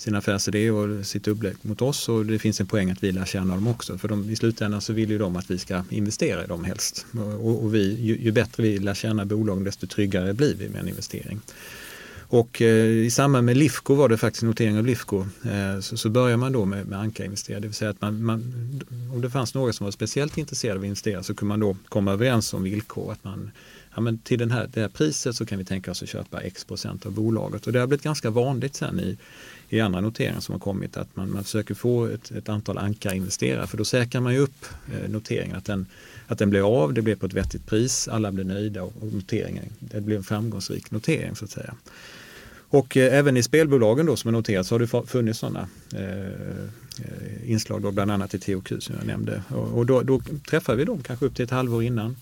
sina 0.00 0.18
affärsidé 0.18 0.70
och 0.70 1.06
sitt 1.06 1.28
upplägg 1.28 1.56
mot 1.62 1.82
oss 1.82 2.08
och 2.08 2.26
det 2.26 2.38
finns 2.38 2.60
en 2.60 2.66
poäng 2.66 2.90
att 2.90 3.04
vi 3.04 3.12
lär 3.12 3.24
känna 3.24 3.54
dem 3.54 3.66
också. 3.66 3.98
För 3.98 4.08
de, 4.08 4.30
i 4.30 4.36
slutändan 4.36 4.80
så 4.80 4.92
vill 4.92 5.10
ju 5.10 5.18
de 5.18 5.36
att 5.36 5.50
vi 5.50 5.58
ska 5.58 5.84
investera 5.90 6.44
i 6.44 6.46
dem 6.46 6.64
helst. 6.64 7.06
Och, 7.40 7.64
och 7.64 7.74
vi, 7.74 7.94
ju, 8.00 8.18
ju, 8.18 8.32
bättre 8.32 8.62
vi 8.62 8.78
lär 8.78 8.94
känna 8.94 9.24
bolagen 9.24 9.64
desto 9.64 9.86
tryggare 9.86 10.34
blir 10.34 10.54
vi 10.54 10.68
med 10.68 10.80
en 10.80 10.88
investering. 10.88 11.40
Och 12.28 12.62
eh, 12.62 12.86
i 12.86 13.10
samband 13.10 13.46
med 13.46 13.56
Lifco 13.56 13.94
var 13.94 14.08
det 14.08 14.16
faktiskt 14.16 14.42
notering 14.42 14.78
av 14.78 14.86
Lifco 14.86 15.26
eh, 15.44 15.80
så, 15.80 15.96
så 15.96 16.08
börjar 16.08 16.36
man 16.36 16.52
då 16.52 16.64
med, 16.64 16.86
med 16.86 16.98
ankarinvesterare, 16.98 17.60
Det 17.60 17.66
vill 17.66 17.74
säga 17.74 17.90
att 17.90 18.00
man, 18.00 18.24
man, 18.24 18.52
om 19.12 19.20
det 19.20 19.30
fanns 19.30 19.54
några 19.54 19.72
som 19.72 19.84
var 19.84 19.90
speciellt 19.90 20.38
intresserade 20.38 20.78
av 20.78 20.82
att 20.82 20.86
investera 20.86 21.22
så 21.22 21.34
kunde 21.34 21.48
man 21.48 21.60
då 21.60 21.76
komma 21.88 22.12
överens 22.12 22.54
om 22.54 22.62
villkor. 22.62 23.12
Att 23.12 23.24
man, 23.24 23.50
ja, 23.94 24.00
men 24.00 24.18
till 24.18 24.38
den 24.38 24.50
här, 24.50 24.68
det 24.72 24.80
här 24.80 24.88
priset 24.88 25.36
så 25.36 25.46
kan 25.46 25.58
vi 25.58 25.64
tänka 25.64 25.90
oss 25.90 26.02
att 26.02 26.08
köpa 26.08 26.40
x 26.40 26.64
procent 26.64 27.06
av 27.06 27.12
bolaget. 27.12 27.66
Och 27.66 27.72
det 27.72 27.80
har 27.80 27.86
blivit 27.86 28.04
ganska 28.04 28.30
vanligt 28.30 28.74
sen 28.74 29.00
i, 29.00 29.16
i 29.68 29.80
andra 29.80 30.00
noteringar 30.00 30.40
som 30.40 30.52
har 30.52 30.60
kommit 30.60 30.96
att 30.96 31.16
man, 31.16 31.32
man 31.32 31.44
försöker 31.44 31.74
få 31.74 32.06
ett, 32.06 32.30
ett 32.30 32.48
antal 32.48 32.78
ankarinvesterare 32.78 33.66
för 33.66 33.76
då 33.76 33.84
säkrar 33.84 34.20
man 34.20 34.32
ju 34.32 34.38
upp 34.38 34.66
eh, 34.92 35.10
noteringen 35.10 35.56
att 35.56 35.64
den, 35.64 35.86
att 36.26 36.38
den 36.38 36.50
blir 36.50 36.82
av, 36.82 36.94
det 36.94 37.02
blir 37.02 37.16
på 37.16 37.26
ett 37.26 37.32
vettigt 37.32 37.66
pris, 37.66 38.08
alla 38.08 38.32
blir 38.32 38.44
nöjda 38.44 38.82
och, 38.82 38.92
och 39.00 39.12
noteringen, 39.12 39.64
det 39.78 40.00
blir 40.00 40.16
en 40.16 40.24
framgångsrik 40.24 40.90
notering 40.90 41.36
så 41.36 41.44
att 41.44 41.50
säga. 41.50 41.74
Och 42.70 42.96
eh, 42.96 43.18
även 43.18 43.36
i 43.36 43.42
spelbolagen 43.42 44.06
då 44.06 44.16
som 44.16 44.28
är 44.28 44.32
noterat 44.32 44.66
så 44.66 44.74
har 44.74 44.80
det 44.80 45.06
funnits 45.06 45.38
sådana 45.38 45.68
eh, 45.94 46.26
eh, 46.28 47.50
inslag, 47.50 47.82
då, 47.82 47.90
bland 47.90 48.10
annat 48.10 48.34
i 48.34 48.38
THQ 48.38 48.72
som 48.78 48.94
jag 48.98 49.06
nämnde. 49.06 49.42
Och, 49.48 49.78
och 49.78 49.86
då, 49.86 50.02
då 50.02 50.20
träffar 50.50 50.74
vi 50.74 50.84
dem 50.84 51.02
kanske 51.02 51.26
upp 51.26 51.34
till 51.34 51.44
ett 51.44 51.50
halvår 51.50 51.82
innan. 51.82 52.16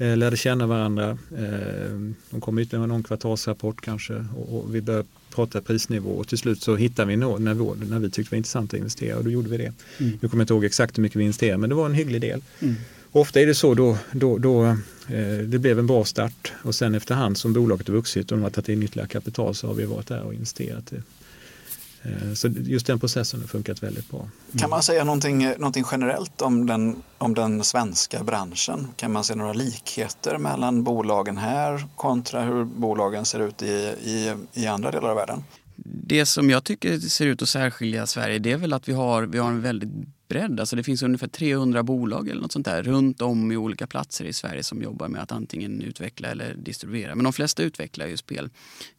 Eh, 0.00 0.16
lärde 0.16 0.36
känna 0.36 0.66
varandra. 0.66 1.18
Eh, 1.38 1.90
de 2.30 2.40
kom 2.40 2.58
ut 2.58 2.72
med 2.72 2.88
någon 2.88 3.02
kvartalsrapport 3.02 3.80
kanske 3.80 4.24
och, 4.36 4.58
och 4.58 4.74
vi 4.74 4.80
började 4.80 5.08
prata 5.34 5.60
prisnivå 5.60 6.10
och 6.10 6.28
till 6.28 6.38
slut 6.38 6.62
så 6.62 6.76
hittade 6.76 7.08
vi 7.08 7.14
en 7.14 7.44
nivå 7.44 7.74
när 7.74 7.98
vi 7.98 8.10
tyckte 8.10 8.30
det 8.30 8.30
var 8.30 8.36
intressant 8.36 8.74
att 8.74 8.78
investera 8.78 9.16
och 9.16 9.24
då 9.24 9.30
gjorde 9.30 9.48
vi 9.48 9.56
det. 9.56 9.72
Mm. 9.98 10.18
Nu 10.20 10.28
kommer 10.28 10.40
jag 10.40 10.44
inte 10.44 10.54
ihåg 10.54 10.64
exakt 10.64 10.98
hur 10.98 11.02
mycket 11.02 11.16
vi 11.16 11.24
investerade 11.24 11.58
men 11.58 11.70
det 11.70 11.76
var 11.76 11.86
en 11.86 11.94
hygglig 11.94 12.20
del. 12.20 12.42
Mm. 12.60 12.74
Ofta 13.12 13.40
är 13.40 13.46
det 13.46 13.54
så 13.54 13.74
då, 13.74 13.98
då, 14.12 14.38
då 14.38 14.64
eh, 15.08 15.38
det 15.44 15.58
blev 15.58 15.78
en 15.78 15.86
bra 15.86 16.04
start 16.04 16.52
och 16.62 16.74
sen 16.74 16.94
efterhand 16.94 17.38
som 17.38 17.52
bolaget 17.52 17.88
har 17.88 17.94
vuxit 17.94 18.32
och 18.32 18.38
de 18.38 18.42
har 18.42 18.50
tagit 18.50 18.68
in 18.68 18.82
ytterligare 18.82 19.08
kapital 19.08 19.54
så 19.54 19.66
har 19.66 19.74
vi 19.74 19.84
varit 19.84 20.06
där 20.06 20.22
och 20.22 20.34
investerat. 20.34 20.92
Eh, 22.02 22.34
så 22.34 22.48
just 22.48 22.86
den 22.86 23.00
processen 23.00 23.40
har 23.40 23.46
funkat 23.46 23.82
väldigt 23.82 24.10
bra. 24.10 24.20
Mm. 24.20 24.58
Kan 24.58 24.70
man 24.70 24.82
säga 24.82 25.04
någonting, 25.04 25.48
någonting 25.48 25.84
generellt 25.92 26.42
om 26.42 26.66
den, 26.66 27.02
om 27.18 27.34
den 27.34 27.64
svenska 27.64 28.24
branschen? 28.24 28.88
Kan 28.96 29.12
man 29.12 29.24
se 29.24 29.34
några 29.34 29.52
likheter 29.52 30.38
mellan 30.38 30.84
bolagen 30.84 31.36
här 31.36 31.86
kontra 31.96 32.42
hur 32.42 32.64
bolagen 32.64 33.24
ser 33.24 33.40
ut 33.40 33.62
i, 33.62 33.94
i, 34.04 34.34
i 34.52 34.66
andra 34.66 34.90
delar 34.90 35.08
av 35.08 35.16
världen? 35.16 35.44
Det 35.84 36.26
som 36.26 36.50
jag 36.50 36.64
tycker 36.64 36.98
ser 36.98 37.26
ut 37.26 37.42
att 37.42 37.48
särskilja 37.48 38.06
Sverige 38.06 38.38
det 38.38 38.52
är 38.52 38.56
väl 38.56 38.72
att 38.72 38.88
vi 38.88 38.92
har, 38.92 39.22
vi 39.22 39.38
har 39.38 39.48
en 39.48 39.62
väldigt 39.62 39.90
utbredd. 40.30 40.60
Alltså 40.60 40.76
det 40.76 40.82
finns 40.82 41.02
ungefär 41.02 41.28
300 41.28 41.82
bolag 41.82 42.28
eller 42.28 42.42
något 42.42 42.52
sånt 42.52 42.66
där 42.66 42.82
runt 42.82 43.22
om 43.22 43.52
i 43.52 43.56
olika 43.56 43.86
platser 43.86 44.24
i 44.24 44.32
Sverige 44.32 44.62
som 44.62 44.82
jobbar 44.82 45.08
med 45.08 45.22
att 45.22 45.32
antingen 45.32 45.82
utveckla 45.82 46.28
eller 46.28 46.54
distribuera. 46.54 47.14
Men 47.14 47.24
de 47.24 47.32
flesta 47.32 47.62
utvecklar 47.62 48.06
ju 48.06 48.16
spel. 48.16 48.50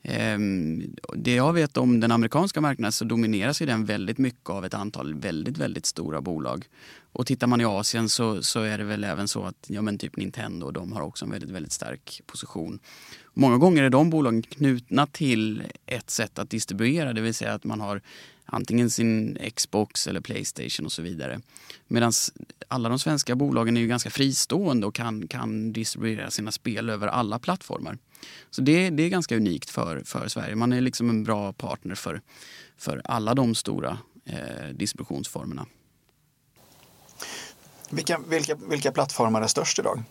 Ehm, 0.02 0.96
det 1.16 1.36
jag 1.36 1.54
vet 1.54 1.78
om 1.78 2.00
den 2.00 2.12
amerikanska 2.12 2.62
marknaden 2.62 2.92
så 2.92 3.06
domineras 3.06 3.62
ju 3.62 3.66
den 3.66 3.86
väldigt 3.86 4.18
mycket 4.18 4.50
av 4.50 4.66
ett 4.66 4.74
antal 4.74 5.14
väldigt, 5.14 5.58
väldigt 5.58 5.86
stora 5.86 6.22
bolag. 6.22 6.66
Och 7.14 7.28
tittar 7.28 7.48
man 7.48 7.62
i 7.62 7.66
Asien 7.66 8.10
så, 8.10 8.44
så 8.44 8.62
är 8.62 8.78
det 8.78 8.84
väl 8.84 9.04
även 9.04 9.28
så 9.28 9.44
att 9.44 9.66
ja, 9.68 9.82
men 9.82 9.98
typ 9.98 10.18
Nintendo 10.18 10.72
de 10.72 10.92
har 10.92 11.02
också 11.02 11.26
en 11.26 11.32
väldigt, 11.32 11.50
väldigt 11.50 11.72
stark 11.72 12.22
position. 12.26 12.80
Många 13.34 13.58
gånger 13.58 13.84
är 13.84 13.90
de 13.90 14.10
bolagen 14.10 14.42
knutna 14.42 15.08
till 15.08 15.64
ett 15.86 16.10
sätt 16.10 16.40
att 16.40 16.50
distribuera, 16.50 17.14
det 17.14 17.22
vill 17.22 17.34
säga 17.34 17.54
att 17.54 17.64
man 17.64 17.82
har 17.82 18.02
antingen 18.46 18.90
sin 18.90 19.38
Xbox 19.56 20.08
eller 20.08 20.22
Playstation 20.22 20.86
och 20.86 20.92
så 20.92 21.02
vidare. 21.02 21.42
Medan 21.88 22.12
alla 22.68 22.90
de 22.90 23.00
svenska 23.00 23.36
bolagen 23.36 23.78
är 23.78 23.82
ju 23.82 23.88
ganska 23.88 24.10
fristående 24.10 24.88
och 24.88 24.96
kan, 24.96 25.28
kan 25.28 25.74
distribuera 25.74 26.32
sina 26.32 26.52
spel 26.52 26.90
över 26.90 27.08
alla 27.08 27.40
plattformar. 27.40 27.98
Så 28.50 28.62
det, 28.62 28.90
det 28.90 29.04
är 29.04 29.10
ganska 29.10 29.36
unikt 29.36 29.70
för, 29.70 30.04
för 30.06 30.28
Sverige. 30.28 30.56
Man 30.56 30.74
är 30.74 30.82
liksom 30.82 31.10
en 31.10 31.24
bra 31.24 31.54
partner 31.54 31.96
för, 31.96 32.22
för 32.78 33.02
alla 33.06 33.34
de 33.34 33.56
stora 33.56 33.98
eh, 34.26 34.70
distributionsformerna. 34.74 35.66
Vilka, 37.90 38.20
vilka, 38.28 38.56
vilka 38.56 38.92
plattformar 38.92 39.42
är 39.42 39.48
störst 39.48 39.80
idag? 39.80 40.04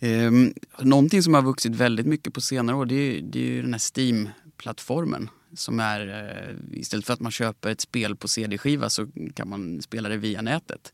Eh, 0.00 0.30
någonting 0.78 1.22
som 1.22 1.34
har 1.34 1.42
vuxit 1.42 1.74
väldigt 1.74 2.06
mycket 2.06 2.34
på 2.34 2.40
senare 2.40 2.76
år 2.76 2.86
det 2.86 2.94
är, 2.94 3.20
det 3.22 3.38
är 3.38 3.44
ju 3.44 3.62
den 3.62 3.74
här 3.74 3.80
Steam-plattformen. 3.94 5.30
Som 5.54 5.80
är, 5.80 6.08
eh, 6.08 6.78
istället 6.80 7.06
för 7.06 7.12
att 7.12 7.20
man 7.20 7.32
köper 7.32 7.70
ett 7.70 7.80
spel 7.80 8.16
på 8.16 8.28
CD-skiva 8.28 8.90
så 8.90 9.08
kan 9.34 9.48
man 9.48 9.82
spela 9.82 10.08
det 10.08 10.16
via 10.16 10.42
nätet. 10.42 10.92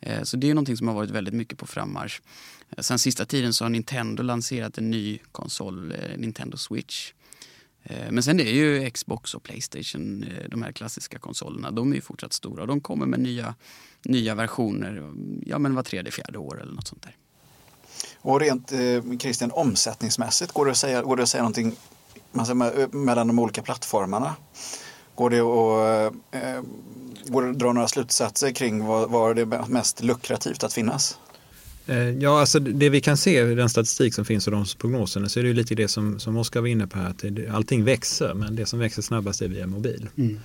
Eh, 0.00 0.22
så 0.22 0.36
det 0.36 0.50
är 0.50 0.54
någonting 0.54 0.76
som 0.76 0.88
har 0.88 0.94
varit 0.94 1.10
väldigt 1.10 1.34
mycket 1.34 1.58
på 1.58 1.66
frammarsch. 1.66 2.22
Eh, 2.70 2.82
sen 2.82 2.98
sista 2.98 3.24
tiden 3.24 3.54
så 3.54 3.64
har 3.64 3.70
Nintendo 3.70 4.22
lanserat 4.22 4.78
en 4.78 4.90
ny 4.90 5.18
konsol, 5.32 5.92
eh, 5.92 6.18
Nintendo 6.18 6.56
Switch. 6.56 7.12
Eh, 7.82 8.10
men 8.10 8.22
sen 8.22 8.36
det 8.36 8.48
är 8.48 8.54
ju 8.54 8.90
Xbox 8.90 9.34
och 9.34 9.42
Playstation, 9.42 10.22
eh, 10.22 10.48
de 10.48 10.62
här 10.62 10.72
klassiska 10.72 11.18
konsolerna, 11.18 11.70
de 11.70 11.90
är 11.90 11.94
ju 11.94 12.00
fortsatt 12.00 12.32
stora. 12.32 12.66
De 12.66 12.80
kommer 12.80 13.06
med 13.06 13.20
nya, 13.20 13.54
nya 14.02 14.34
versioner 14.34 15.12
ja, 15.46 15.58
men 15.58 15.74
var 15.74 15.82
tredje, 15.82 16.12
fjärde 16.12 16.38
år 16.38 16.62
eller 16.62 16.72
något 16.72 16.88
sånt 16.88 17.02
där. 17.02 17.16
Och 18.16 18.40
rent 18.40 18.72
eh, 18.72 19.18
Christian, 19.18 19.50
omsättningsmässigt, 19.50 20.52
går 20.52 20.64
det 20.64 20.70
att 20.70 20.76
säga, 20.76 21.02
går 21.02 21.16
det 21.16 21.22
att 21.22 21.28
säga 21.28 21.42
någonting 21.42 21.76
mellan 22.90 23.26
de 23.26 23.38
olika 23.38 23.62
plattformarna? 23.62 24.34
Går 25.14 25.30
det 25.30 25.40
att, 25.40 26.14
eh, 26.30 26.62
går 27.26 27.42
det 27.42 27.50
att 27.50 27.58
dra 27.58 27.72
några 27.72 27.88
slutsatser 27.88 28.50
kring 28.50 28.84
var, 28.84 29.06
var 29.06 29.34
det 29.34 29.42
är 29.42 29.68
mest 29.68 30.02
lukrativt 30.02 30.64
att 30.64 30.72
finnas? 30.72 31.18
Eh, 31.86 32.10
ja, 32.10 32.40
alltså 32.40 32.60
det 32.60 32.88
vi 32.88 33.00
kan 33.00 33.16
se 33.16 33.40
i 33.40 33.54
den 33.54 33.68
statistik 33.68 34.14
som 34.14 34.24
finns 34.24 34.46
och 34.46 34.52
de 34.52 34.64
prognoserna 34.78 35.28
så 35.28 35.38
är 35.38 35.42
det 35.42 35.48
ju 35.48 35.54
lite 35.54 35.74
det 35.74 35.88
som, 35.88 36.20
som 36.20 36.36
Oskar 36.36 36.60
var 36.60 36.68
inne 36.68 36.86
på 36.86 36.98
här, 36.98 37.10
att 37.10 37.54
allting 37.54 37.84
växer 37.84 38.34
men 38.34 38.56
det 38.56 38.66
som 38.66 38.78
växer 38.78 39.02
snabbast 39.02 39.42
är 39.42 39.48
via 39.48 39.66
mobil. 39.66 40.08
Mm. 40.16 40.40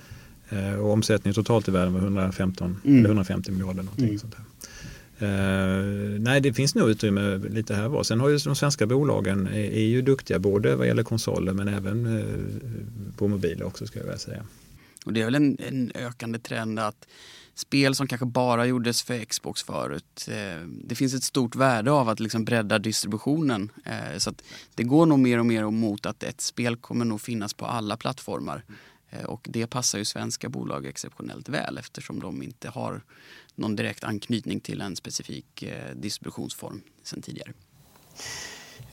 Eh, 0.48 0.74
och 0.74 0.92
omsättningen 0.92 1.34
totalt 1.34 1.68
i 1.68 1.70
världen 1.70 1.92
var 1.92 2.00
115, 2.00 2.80
mm. 2.84 3.06
150 3.06 3.50
miljarder. 3.50 3.82
Någonting 3.82 4.04
mm. 4.04 4.18
sånt 4.18 4.34
här. 4.34 4.44
Eh, 5.20 6.20
nej, 6.20 6.40
det 6.40 6.52
finns 6.52 6.74
nog 6.74 6.90
utrymme 6.90 7.38
lite 7.38 7.74
här 7.74 7.84
och 7.84 7.92
var. 7.92 8.02
Sen 8.02 8.20
har 8.20 8.28
ju 8.28 8.38
de 8.38 8.56
svenska 8.56 8.86
bolagen 8.86 9.46
är, 9.46 9.58
är 9.58 9.86
ju 9.86 10.02
duktiga 10.02 10.38
både 10.38 10.76
vad 10.76 10.86
gäller 10.86 11.02
konsoler 11.02 11.52
men 11.52 11.68
även 11.68 12.18
eh, 12.18 13.16
på 13.16 13.28
mobiler 13.28 13.66
också 13.66 13.86
skulle 13.86 14.00
jag 14.00 14.06
vilja 14.06 14.18
säga. 14.18 14.44
Och 15.04 15.12
det 15.12 15.20
är 15.20 15.24
väl 15.24 15.34
en, 15.34 15.58
en, 15.68 15.92
ökande 15.94 16.38
trend 16.38 16.78
att 16.78 17.08
spel 17.54 17.94
som 17.94 18.06
kanske 18.06 18.26
bara 18.26 18.66
gjordes 18.66 19.02
för 19.02 19.24
Xbox 19.24 19.62
förut. 19.62 20.28
eh, 20.30 20.66
det 20.84 20.94
finns 20.94 21.14
ett 21.14 21.22
stort 21.22 21.56
värde 21.56 21.90
av 21.90 22.08
att 22.08 22.20
liksom 22.20 22.44
bredda 22.44 22.78
distributionen. 22.78 23.72
så 24.18 24.32
det 24.74 24.84
går 24.84 25.06
nog 25.06 25.18
mer 25.18 25.38
och 25.38 25.46
mer 25.46 25.64
mot 25.64 26.06
att 26.06 26.22
ett 26.22 26.40
spel 26.40 26.76
kommer 26.76 27.04
nog 27.04 27.20
finnas 27.20 27.54
på 27.54 27.66
alla 27.66 27.96
plattformar. 27.96 28.64
Och 29.26 29.46
det 29.50 29.66
passar 29.66 29.98
ju 29.98 30.04
svenska 30.04 30.48
bolag 30.48 30.86
exceptionellt 30.86 31.48
väl 31.48 31.78
eftersom 31.78 32.20
de 32.20 32.42
inte 32.42 32.68
har 32.68 33.02
någon 33.54 33.76
direkt 33.76 34.04
anknytning 34.04 34.60
till 34.60 34.80
en 34.80 34.96
specifik 34.96 35.62
eh, 35.62 35.94
distributionsform 35.96 36.80
sedan 37.02 37.22
tidigare. 37.22 37.52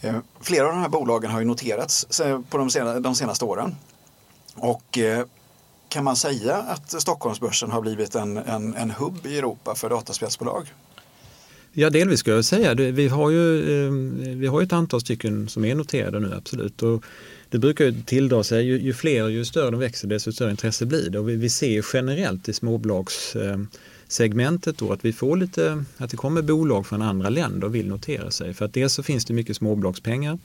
Eh, 0.02 0.20
flera 0.42 0.68
av 0.68 0.74
de 0.74 0.82
här 0.82 0.90
bolagen 0.90 1.32
har 1.32 1.40
ju 1.40 1.46
noterats 1.46 2.20
eh, 2.20 2.42
på 2.42 2.58
de, 2.58 2.70
senaste, 2.70 3.00
de 3.00 3.16
senaste 3.16 3.46
åren. 3.46 3.76
Och 4.56 4.98
kan 5.90 6.04
man 6.04 6.16
säga 6.16 6.56
att 6.56 7.02
Stockholmsbörsen 7.02 7.72
har 7.72 7.82
blivit 7.82 8.16
en, 8.16 8.38
en, 8.38 8.76
en 8.76 8.92
hubb 8.92 9.26
i 9.26 9.38
Europa 9.38 9.76
för 9.76 9.90
dataspelsbolag? 9.90 10.74
Ja, 11.74 11.90
delvis 11.90 12.20
skulle 12.20 12.36
jag 12.36 12.46
säga. 12.46 12.74
Vi 12.74 13.08
har 13.08 13.30
ju, 13.30 13.62
vi 14.36 14.48
har 14.48 14.62
ett 14.62 14.74
antal 14.74 15.02
stycken 15.02 15.50
som 15.50 15.66
är 15.66 15.76
noterade 15.76 16.20
nu, 16.20 16.34
absolut. 16.36 16.84
Och 16.84 17.04
det 17.50 17.60
brukar 17.60 17.86
ju 17.86 18.02
tilldra 18.02 18.44
sig, 18.44 18.66
ju, 18.66 18.80
ju 18.80 18.94
fler 18.94 19.28
ju 19.28 19.46
större 19.46 19.72
de 19.72 19.80
växer 19.80 20.08
desto 20.08 20.32
större 20.32 20.52
intresse 20.52 20.86
blir 20.86 21.10
det. 21.10 21.20
Och 21.20 21.30
vi, 21.30 21.36
vi 21.36 21.50
ser 21.50 21.86
generellt 21.94 22.50
i 22.50 22.54
småbolagssegmentet 22.54 24.82
eh, 24.82 24.88
då 24.88 24.94
att 24.94 25.06
vi 25.06 25.14
får 25.14 25.38
lite, 25.38 25.84
att 25.98 26.10
det 26.10 26.18
kommer 26.18 26.42
bolag 26.42 26.88
från 26.88 27.02
andra 27.02 27.30
länder 27.30 27.68
och 27.68 27.76
vill 27.76 27.88
notera 27.88 28.32
sig. 28.32 28.54
För 28.54 28.66
att 28.66 28.74
dels 28.74 28.94
så 28.94 29.04
finns 29.04 29.26
det 29.26 29.34
mycket 29.34 29.58
småbolagspengar 29.58 30.38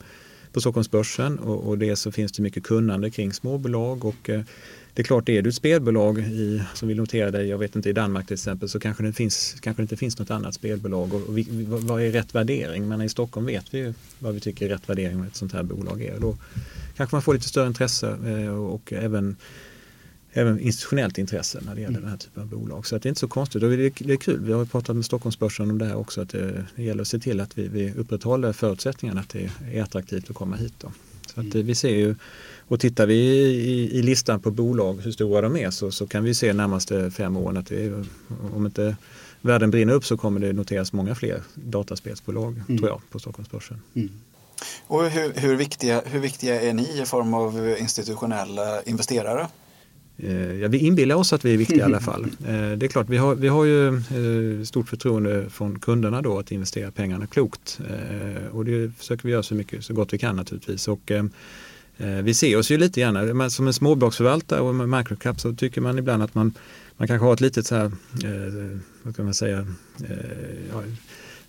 på 0.52 0.60
Stockholmsbörsen 0.60 1.38
och, 1.38 1.68
och 1.68 1.78
dels 1.78 2.00
så 2.00 2.12
finns 2.12 2.32
det 2.32 2.42
mycket 2.42 2.64
kunnande 2.64 3.10
kring 3.10 3.32
småbolag 3.32 4.04
och 4.04 4.30
eh, 4.30 4.42
det 4.94 5.02
är 5.02 5.04
klart, 5.04 5.28
är 5.28 5.42
du 5.42 5.48
ett 5.48 5.54
spelbolag 5.54 6.18
i, 6.18 6.62
som 6.74 6.88
vill 6.88 6.96
notera 6.96 7.30
dig, 7.30 7.48
jag 7.48 7.58
vet 7.58 7.76
inte 7.76 7.90
i 7.90 7.92
Danmark 7.92 8.26
till 8.26 8.34
exempel, 8.34 8.68
så 8.68 8.80
kanske 8.80 9.02
det, 9.02 9.12
finns, 9.12 9.56
kanske 9.60 9.82
det 9.82 9.84
inte 9.84 9.96
finns 9.96 10.18
något 10.18 10.30
annat 10.30 10.54
spelbolag. 10.54 11.14
Och, 11.14 11.28
och 11.28 11.38
vi, 11.38 11.46
vad 11.68 12.02
är 12.02 12.10
rätt 12.10 12.34
värdering? 12.34 12.88
Men 12.88 13.02
i 13.02 13.08
Stockholm 13.08 13.46
vet 13.46 13.74
vi 13.74 13.78
ju 13.78 13.94
vad 14.18 14.34
vi 14.34 14.40
tycker 14.40 14.66
är 14.66 14.68
rätt 14.68 14.88
värdering 14.88 15.18
med 15.18 15.28
ett 15.28 15.36
sånt 15.36 15.52
här 15.52 15.62
bolag 15.62 16.02
är. 16.02 16.20
Då 16.20 16.36
kanske 16.96 17.16
man 17.16 17.22
får 17.22 17.34
lite 17.34 17.48
större 17.48 17.66
intresse 17.66 18.16
eh, 18.26 18.54
och 18.54 18.92
även 18.92 19.36
även 20.32 20.60
institutionellt 20.60 21.18
intresse 21.18 21.60
när 21.66 21.74
det 21.74 21.80
gäller 21.80 21.98
mm. 21.98 22.02
den 22.02 22.10
här 22.10 22.18
typen 22.18 22.42
av 22.42 22.48
bolag. 22.48 22.86
Så 22.86 22.96
att 22.96 23.02
det 23.02 23.06
är 23.06 23.08
inte 23.08 23.20
så 23.20 23.28
konstigt 23.28 23.62
och 23.62 23.70
det 23.70 23.74
är, 23.74 23.92
det 23.98 24.12
är 24.12 24.16
kul. 24.16 24.40
Vi 24.40 24.52
har 24.52 24.64
pratat 24.64 24.96
med 24.96 25.04
Stockholmsbörsen 25.04 25.70
om 25.70 25.78
det 25.78 25.84
här 25.84 25.96
också. 25.96 26.20
Att 26.20 26.28
det, 26.28 26.66
det 26.76 26.82
gäller 26.82 27.02
att 27.02 27.08
se 27.08 27.18
till 27.18 27.40
att 27.40 27.58
vi, 27.58 27.68
vi 27.68 27.92
upprätthåller 27.94 28.52
förutsättningarna 28.52 29.20
att 29.20 29.28
det 29.28 29.50
är 29.72 29.82
attraktivt 29.82 30.30
att 30.30 30.36
komma 30.36 30.56
hit. 30.56 30.74
Då. 30.78 30.92
Så 31.34 31.40
att 31.40 31.54
mm. 31.54 31.66
vi 31.66 31.74
ser 31.74 31.96
ju, 31.96 32.14
och 32.68 32.80
tittar 32.80 33.06
vi 33.06 33.14
i, 33.14 33.98
i, 33.98 34.02
listan 34.02 34.40
på 34.40 34.50
bolag 34.50 35.00
hur 35.02 35.12
stora 35.12 35.40
de 35.40 35.56
är 35.56 35.70
så, 35.70 35.90
så 35.90 36.06
kan 36.06 36.24
vi 36.24 36.34
se 36.34 36.52
närmaste 36.52 37.10
fem 37.10 37.36
åren 37.36 37.56
att 37.56 37.70
är, 37.70 38.04
om 38.54 38.66
inte 38.66 38.96
världen 39.40 39.70
brinner 39.70 39.94
upp 39.94 40.04
så 40.04 40.16
kommer 40.16 40.40
det 40.40 40.52
noteras 40.52 40.92
många 40.92 41.14
fler 41.14 41.42
dataspelsbolag 41.54 42.62
mm. 42.68 42.78
tror 42.78 42.90
jag 42.90 43.00
på 43.10 43.18
Stockholmsbörsen. 43.18 43.80
Mm. 43.94 44.10
Och 44.86 45.10
hur, 45.10 45.32
hur, 45.34 45.56
viktiga, 45.56 46.02
hur 46.06 46.20
viktiga 46.20 46.60
är 46.60 46.72
ni 46.72 47.02
i 47.02 47.06
form 47.06 47.34
av 47.34 47.76
institutionella 47.78 48.82
investerare? 48.82 49.48
Eh, 50.22 50.54
ja, 50.54 50.68
vi 50.68 50.78
inbillar 50.78 51.16
oss 51.16 51.32
att 51.32 51.44
vi 51.44 51.54
är 51.54 51.56
viktiga 51.56 51.78
i 51.78 51.82
alla 51.82 52.00
fall. 52.10 52.22
Eh, 52.22 52.70
det 52.76 52.86
är 52.86 52.88
klart, 52.88 53.08
vi 53.08 53.16
har, 53.16 53.34
vi 53.34 53.48
har 53.48 53.64
ju 53.64 53.88
eh, 53.88 54.64
stort 54.64 54.88
förtroende 54.88 55.50
från 55.50 55.78
kunderna 55.78 56.22
då 56.22 56.38
att 56.38 56.52
investera 56.52 56.90
pengarna 56.90 57.26
klokt. 57.26 57.80
Och 58.52 58.64
det 58.64 58.92
försöker 58.98 59.24
vi 59.24 59.32
göra 59.32 59.42
så, 59.42 59.54
mycket, 59.54 59.84
så 59.84 59.94
gott 59.94 60.12
vi 60.12 60.18
kan 60.18 60.36
naturligtvis. 60.36 60.88
Och, 60.88 61.12
vi 62.22 62.34
ser 62.34 62.58
oss 62.58 62.70
ju 62.70 62.78
lite 62.78 63.00
grann, 63.00 63.50
som 63.50 63.66
en 63.66 63.72
småbolagsförvaltare 63.72 64.60
och 64.60 64.74
med 64.74 64.88
microcap 64.88 65.40
så 65.40 65.54
tycker 65.54 65.80
man 65.80 65.98
ibland 65.98 66.22
att 66.22 66.34
man, 66.34 66.54
man 66.96 67.08
kanske 67.08 67.26
har 67.26 67.32
ett 67.32 67.40
litet 67.40 67.66
så 67.66 67.74
här, 67.74 67.92
vad 69.02 69.16
kan 69.16 69.24
man 69.24 69.34
säga, 69.34 69.66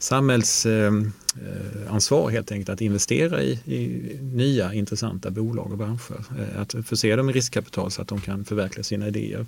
samhällsansvar 0.03 2.22
ehm, 2.22 2.27
eh, 2.27 2.31
helt 2.31 2.51
enkelt 2.51 2.69
att 2.69 2.81
investera 2.81 3.41
i, 3.41 3.51
i, 3.51 4.01
nya 4.22 4.74
intressanta 4.74 5.31
bolag 5.31 5.72
och 5.72 5.77
branscher. 5.77 6.25
Eh, 6.39 6.62
att 6.62 6.75
förse 6.86 7.15
dem 7.15 7.25
med 7.25 7.36
riskkapital 7.36 7.91
så 7.91 8.01
att 8.01 8.07
de 8.07 8.22
kan 8.22 8.45
förverkliga 8.45 8.83
sina 8.83 9.07
idéer. 9.07 9.45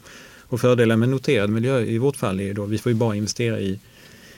Och 0.47 0.61
fördelen 0.61 0.99
med 0.99 1.09
noterad 1.09 1.49
miljö 1.49 1.81
i 1.81 1.97
vårt 1.97 2.15
fall 2.15 2.39
är 2.39 2.53
då 2.53 2.65
vi 2.65 2.77
får 2.77 2.91
ju 2.91 2.97
bara 2.97 3.15
investera 3.15 3.59
i, 3.59 3.79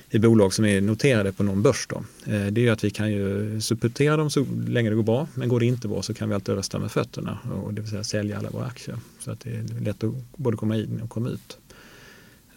i 0.09 0.19
bolag 0.19 0.53
som 0.53 0.65
är 0.65 0.81
noterade 0.81 1.31
på 1.31 1.43
någon 1.43 1.62
börs. 1.62 1.88
Då. 1.89 2.03
Eh, 2.25 2.45
det 2.45 2.62
är 2.62 2.63
ju 2.63 2.69
att 2.69 2.83
vi 2.83 2.89
kan 2.89 3.12
ju 3.12 3.62
supportera 3.62 4.17
dem 4.17 4.29
så 4.29 4.45
länge 4.67 4.89
det 4.89 4.95
går 4.95 5.03
bra 5.03 5.27
men 5.33 5.50
går 5.50 5.59
det 5.59 5.65
inte 5.65 5.88
bra 5.88 6.01
så 6.01 6.13
kan 6.13 6.29
vi 6.29 6.36
alltid 6.36 6.55
rösta 6.55 6.79
med 6.79 6.91
fötterna 6.91 7.38
och 7.63 7.74
det 7.74 7.81
vill 7.81 7.89
säga 7.89 8.03
sälja 8.03 8.38
alla 8.38 8.50
våra 8.50 8.65
aktier. 8.65 8.97
Så 9.19 9.31
att 9.31 9.39
det 9.39 9.50
är 9.50 9.81
lätt 9.81 10.03
att 10.03 10.13
både 10.36 10.57
komma 10.57 10.77
in 10.77 11.01
och 11.03 11.09
komma 11.09 11.29
ut. 11.29 11.57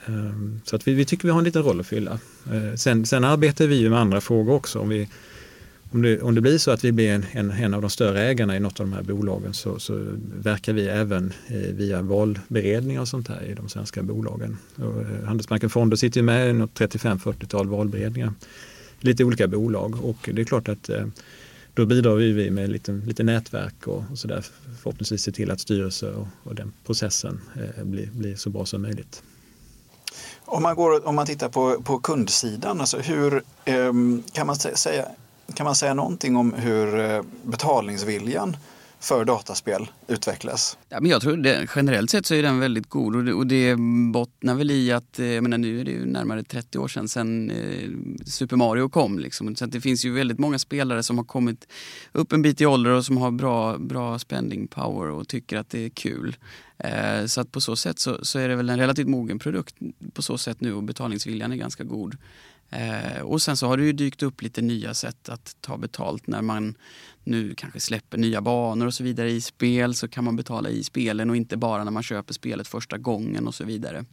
Ehm, 0.07 0.61
så 0.65 0.77
att 0.77 0.89
vi, 0.89 0.95
vi, 0.95 1.05
tycker 1.05 1.25
vi 1.25 1.31
har 1.31 1.39
en 1.39 1.45
liten 1.45 1.63
roll 1.63 1.81
att 1.81 1.87
fylla. 1.87 2.19
Ehm, 2.53 2.77
sen, 2.77 3.07
sen 3.07 3.25
arbetar 3.25 3.67
vi 3.67 3.89
med 3.89 3.99
andra 3.99 4.21
frågor 4.21 4.55
också. 4.55 4.79
Om, 4.79 4.89
vi, 4.89 5.09
om, 5.91 6.03
det, 6.03 6.21
om 6.21 6.35
det 6.35 6.41
blir 6.41 6.59
så 6.59 6.71
att 6.71 6.85
vi 6.85 6.93
blir 6.93 7.11
en, 7.11 7.27
en, 7.33 7.51
en 7.51 7.75
av 7.75 7.81
de 7.81 7.91
större 7.91 8.23
ägarna 8.23 8.57
i 8.57 8.61
något 8.61 8.81
av 8.81 8.87
de 8.87 8.93
här 8.93 9.03
bolagen 9.03 9.55
så, 9.55 9.79
så 9.79 10.07
verkar 10.39 10.73
vi 10.73 10.87
även 10.87 11.33
eh, 11.47 11.57
via 11.57 12.03
valberedningar 12.03 13.01
och 13.01 13.09
sånt 13.09 13.29
här 13.29 13.43
i 13.43 13.55
de 13.55 13.69
svenska 13.69 14.03
bolagen. 14.03 14.57
Och 14.77 15.01
eh, 15.01 15.25
Handelsbanken 15.25 15.71
Fonder 15.71 15.97
sitter 15.97 16.23
med 16.23 16.51
i 16.51 16.53
35-40-tal 16.53 17.69
valberedningar. 17.69 18.33
Lite 19.01 19.25
olika 19.25 19.49
bolag 19.49 20.05
och 20.05 20.31
det 20.33 20.41
är 20.41 20.45
klart 20.45 20.69
att 20.69 20.89
eh, 20.89 21.07
då 21.75 21.87
bidrar 21.87 22.15
vi 22.15 22.51
med 22.51 22.71
lite, 22.71 22.93
lite 22.93 23.23
nätverk 23.23 23.87
och, 23.87 24.05
och 24.11 24.19
sådär. 24.19 24.45
Förhoppningsvis 24.83 25.23
se 25.23 25.33
till 25.33 25.51
att 25.51 25.61
styrelse 25.61 26.11
och, 26.11 26.27
och 26.43 26.55
den 26.55 26.73
processen 26.87 27.41
eh, 27.57 27.85
blir, 27.85 28.07
blir 28.13 28.37
så 28.37 28.51
bra 28.51 28.67
som 28.67 28.83
möjligt. 28.83 29.23
Om 30.53 30.63
man, 30.63 30.77
går, 30.77 31.09
om 31.09 31.15
man 31.15 31.27
tittar 31.27 31.49
på, 31.49 31.83
på 31.83 31.99
kundsidan, 31.99 32.81
alltså 32.81 32.99
hur, 32.99 33.43
ehm, 33.65 34.23
kan, 34.33 34.47
man 34.47 34.57
säga, 34.57 35.05
kan 35.55 35.65
man 35.65 35.75
säga 35.75 35.95
någonting 35.95 36.37
om 36.37 36.53
hur 36.53 37.01
eh, 37.01 37.23
betalningsviljan 37.43 38.57
för 39.01 39.25
dataspel 39.25 39.91
utvecklas? 40.09 40.79
Ja, 40.89 41.01
men 41.01 41.11
jag 41.11 41.23
tror 41.23 41.37
det, 41.37 41.69
generellt 41.77 42.11
sett 42.11 42.27
så 42.27 42.35
är 42.35 42.43
den 42.43 42.61
väldigt 42.61 42.89
god 42.89 43.17
och 43.17 43.25
det, 43.25 43.33
och 43.33 43.47
det 43.47 43.77
bottnar 44.13 44.55
väl 44.55 44.71
i 44.71 44.93
att, 44.93 45.19
eh, 45.19 45.27
jag 45.27 45.43
menar, 45.43 45.59
nu 45.59 45.81
är 45.81 45.85
det 45.85 45.91
ju 45.91 46.07
närmare 46.07 46.43
30 46.43 46.79
år 46.79 46.89
sedan, 46.89 47.09
sedan 47.09 47.51
eh, 47.51 47.91
Super 48.27 48.57
Mario 48.57 48.89
kom. 48.89 49.19
Liksom. 49.19 49.57
Så 49.57 49.67
det 49.67 49.81
finns 49.81 50.05
ju 50.05 50.13
väldigt 50.13 50.39
många 50.39 50.59
spelare 50.59 51.03
som 51.03 51.19
har 51.19 51.25
kommit 51.25 51.67
upp 52.13 52.33
en 52.33 52.43
bit 52.43 52.61
i 52.61 52.67
ålder 52.67 52.91
och 52.91 53.05
som 53.05 53.17
har 53.17 53.31
bra, 53.31 53.79
bra 53.79 54.19
spending 54.19 54.69
power 54.69 55.11
och 55.11 55.29
tycker 55.29 55.57
att 55.57 55.71
det 55.71 55.85
är 55.85 55.91
kul. 55.91 56.37
Eh, 56.79 57.27
så 57.27 57.41
att 57.41 57.53
på 57.53 57.61
så 57.61 57.77
sätt 57.77 57.99
så, 57.99 58.25
så, 58.25 58.39
är 58.39 58.49
det 58.49 58.57
väl 58.57 58.71
en 58.71 58.79
relativt 58.79 59.09
mogen 59.09 59.39
produkt 59.39 59.75
på 60.13 60.23
så 60.23 60.39
sätt 60.39 60.61
nu 60.61 60.75
och 60.75 60.83
betalningsviljan 60.83 61.53
är 61.53 61.57
ganska 61.57 61.85
god. 61.85 62.17
Eh, 62.71 63.23
och 63.23 63.43
sen 63.43 63.57
så 63.57 63.67
har 63.67 63.77
det 63.77 63.85
ju 63.85 63.93
dykt 63.93 64.23
upp 64.23 64.43
lite 64.43 64.63
nya 64.63 64.95
sätt 64.95 65.29
att 65.29 65.57
ta 65.61 65.77
betalt 65.77 66.27
när 66.27 66.43
man 66.43 66.75
nu 67.25 67.55
kanske 67.55 67.81
släpper 67.81 68.19
nya 68.19 68.41
banor 68.41 68.87
och 68.87 68.95
så 68.95 69.05
vidare 69.05 69.31
i 69.31 69.41
spel 69.41 69.95
så 69.95 70.09
kan 70.09 70.25
man 70.25 70.37
betala 70.37 70.69
i 70.69 70.85
spelen 70.85 71.31
och 71.31 71.37
inte 71.37 71.57
bara 71.57 71.85
när 71.85 71.91
man 71.91 72.03
köper 72.03 72.35
spelet 72.35 72.69
första 72.69 72.99
gången 72.99 73.47
och 73.47 73.55
så 73.55 73.65
vidare. 73.65 74.05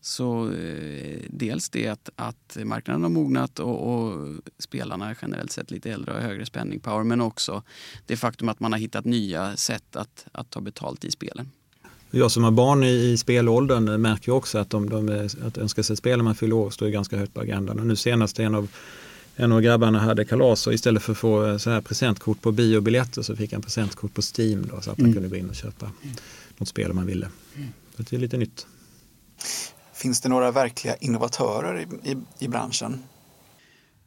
Så 0.00 0.50
eh, 0.50 1.20
dels 1.28 1.70
det 1.70 1.88
att, 1.88 2.10
att 2.16 2.58
marknaden 2.64 3.02
har 3.02 3.10
mognat 3.10 3.58
och, 3.58 3.94
och, 3.94 4.34
spelarna 4.58 5.10
är 5.10 5.18
generellt 5.22 5.50
sett 5.50 5.70
lite 5.70 5.92
äldre 5.92 6.14
och 6.14 6.20
högre 6.20 6.46
spänning 6.46 6.80
power 6.80 7.04
men 7.04 7.20
också 7.20 7.62
det 8.06 8.16
faktum 8.16 8.48
att 8.48 8.60
man 8.60 8.72
har 8.72 8.78
hittat 8.78 9.04
nya 9.04 9.56
sätt 9.56 9.96
att, 9.96 10.26
att 10.32 10.50
ta 10.50 10.60
betalt 10.60 11.04
i 11.04 11.10
spelen. 11.10 11.50
Jag 12.10 12.30
som 12.30 12.44
har 12.44 12.50
barn 12.50 12.84
i, 12.84 12.88
i 12.88 13.16
spelåldern 13.16 14.00
märker 14.00 14.32
också 14.32 14.58
att, 14.58 14.70
de, 14.70 14.88
de, 14.88 15.28
att 15.46 15.58
önska 15.58 15.82
sig 15.82 15.96
spel 15.96 16.18
när 16.18 16.24
man 16.24 16.34
fyller 16.34 16.56
år 16.56 16.70
står 16.70 16.88
ganska 16.88 17.16
högt 17.16 17.34
på 17.34 17.40
agendan. 17.40 17.80
Och 17.80 17.86
nu 17.86 17.96
senast 17.96 18.38
en 18.38 18.54
av, 18.54 18.68
en 19.36 19.52
av 19.52 19.60
grabbarna 19.60 19.98
hade 19.98 20.24
kalas 20.24 20.66
och 20.66 20.74
istället 20.74 21.02
för 21.02 21.12
att 21.12 21.18
få 21.18 21.58
så 21.58 21.70
här 21.70 21.80
presentkort 21.80 22.42
på 22.42 22.52
biobiljetter 22.52 23.22
så 23.22 23.36
fick 23.36 23.52
han 23.52 23.62
presentkort 23.62 24.14
på 24.14 24.22
Steam 24.38 24.66
då, 24.66 24.80
så 24.80 24.90
att 24.90 24.98
mm. 24.98 25.10
man 25.10 25.14
kunde 25.14 25.28
gå 25.28 25.36
in 25.36 25.48
och 25.48 25.56
köpa 25.56 25.86
mm. 25.86 26.16
något 26.58 26.68
spel 26.68 26.90
om 26.90 26.96
man 26.96 27.06
ville. 27.06 27.28
Mm. 27.56 27.68
Så 27.96 28.02
det 28.02 28.16
är 28.16 28.20
lite 28.20 28.36
nytt. 28.36 28.66
Finns 29.94 30.20
det 30.20 30.28
några 30.28 30.50
verkliga 30.50 30.96
innovatörer 30.96 31.80
i, 31.80 32.10
i, 32.10 32.16
i 32.38 32.48
branschen? 32.48 33.02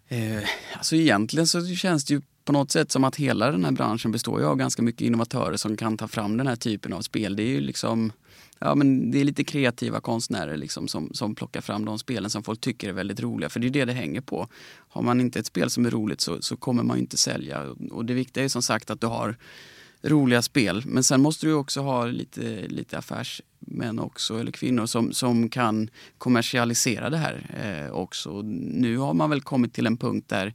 Eh, 0.08 0.44
alltså 0.78 0.96
egentligen 0.96 1.48
så 1.48 1.66
känns 1.68 2.06
det 2.06 2.14
ju 2.14 2.22
på 2.46 2.54
något 2.54 2.72
sätt 2.72 2.92
som 2.92 3.04
att 3.04 3.16
hela 3.16 3.52
den 3.52 3.66
här 3.66 3.72
branschen 3.72 4.12
består 4.12 4.40
ju 4.40 4.46
av 4.46 4.56
ganska 4.56 4.82
mycket 4.82 5.02
innovatörer 5.02 5.58
som 5.58 5.78
kan 5.78 5.98
ta 5.98 6.08
fram 6.08 6.38
den 6.38 6.48
här 6.48 6.56
typen 6.56 6.94
av 6.94 7.02
spel. 7.02 7.36
Det 7.36 7.44
är 7.44 7.48
ju 7.48 7.62
liksom 7.62 8.12
Ja, 8.64 8.76
men 8.76 9.12
det 9.12 9.22
är 9.22 9.24
lite 9.24 9.44
kreativa 9.44 10.00
konstnärer 10.00 10.58
liksom 10.58 10.88
som, 10.88 11.14
som 11.14 11.36
plockar 11.36 11.62
fram 11.62 11.86
de 11.86 12.00
spelen 12.00 12.30
som 12.30 12.44
folk 12.44 12.62
tycker 12.62 12.90
är 12.90 12.94
väldigt 12.94 13.20
roliga. 13.20 13.50
För 13.50 13.60
det 13.60 13.68
är 13.68 13.72
det 13.72 13.86
det 13.86 13.94
hänger 13.94 14.22
på. 14.22 14.48
Har 14.90 15.02
man 15.02 15.22
inte 15.22 15.40
ett 15.40 15.46
spel 15.46 15.70
som 15.70 15.86
är 15.86 15.90
roligt 15.90 16.22
så, 16.22 16.42
så 16.42 16.58
kommer 16.58 16.84
man 16.84 16.98
inte 16.98 17.18
sälja. 17.18 17.76
Och 17.92 18.06
det 18.06 18.14
viktiga 18.14 18.44
är 18.44 18.48
som 18.48 18.62
sagt 18.62 18.90
att 18.90 19.02
du 19.02 19.08
har 19.08 19.38
roliga 20.02 20.42
spel. 20.42 20.84
Men 20.86 21.04
sen 21.04 21.22
måste 21.22 21.46
du 21.46 21.54
också 21.54 21.82
ha 21.82 22.06
lite, 22.06 22.68
lite 22.68 22.98
affärsmän 22.98 24.00
också, 24.00 24.40
eller 24.40 24.52
kvinnor, 24.52 24.86
som, 24.86 25.14
som 25.14 25.50
kan 25.50 25.90
kommersialisera 26.18 27.10
det 27.10 27.18
här 27.18 27.46
eh, 27.64 27.92
också. 27.92 28.42
Nu 28.42 28.98
har 28.98 29.14
man 29.14 29.30
väl 29.30 29.42
kommit 29.42 29.74
till 29.74 29.88
en 29.88 29.98
punkt 29.98 30.30
där 30.30 30.54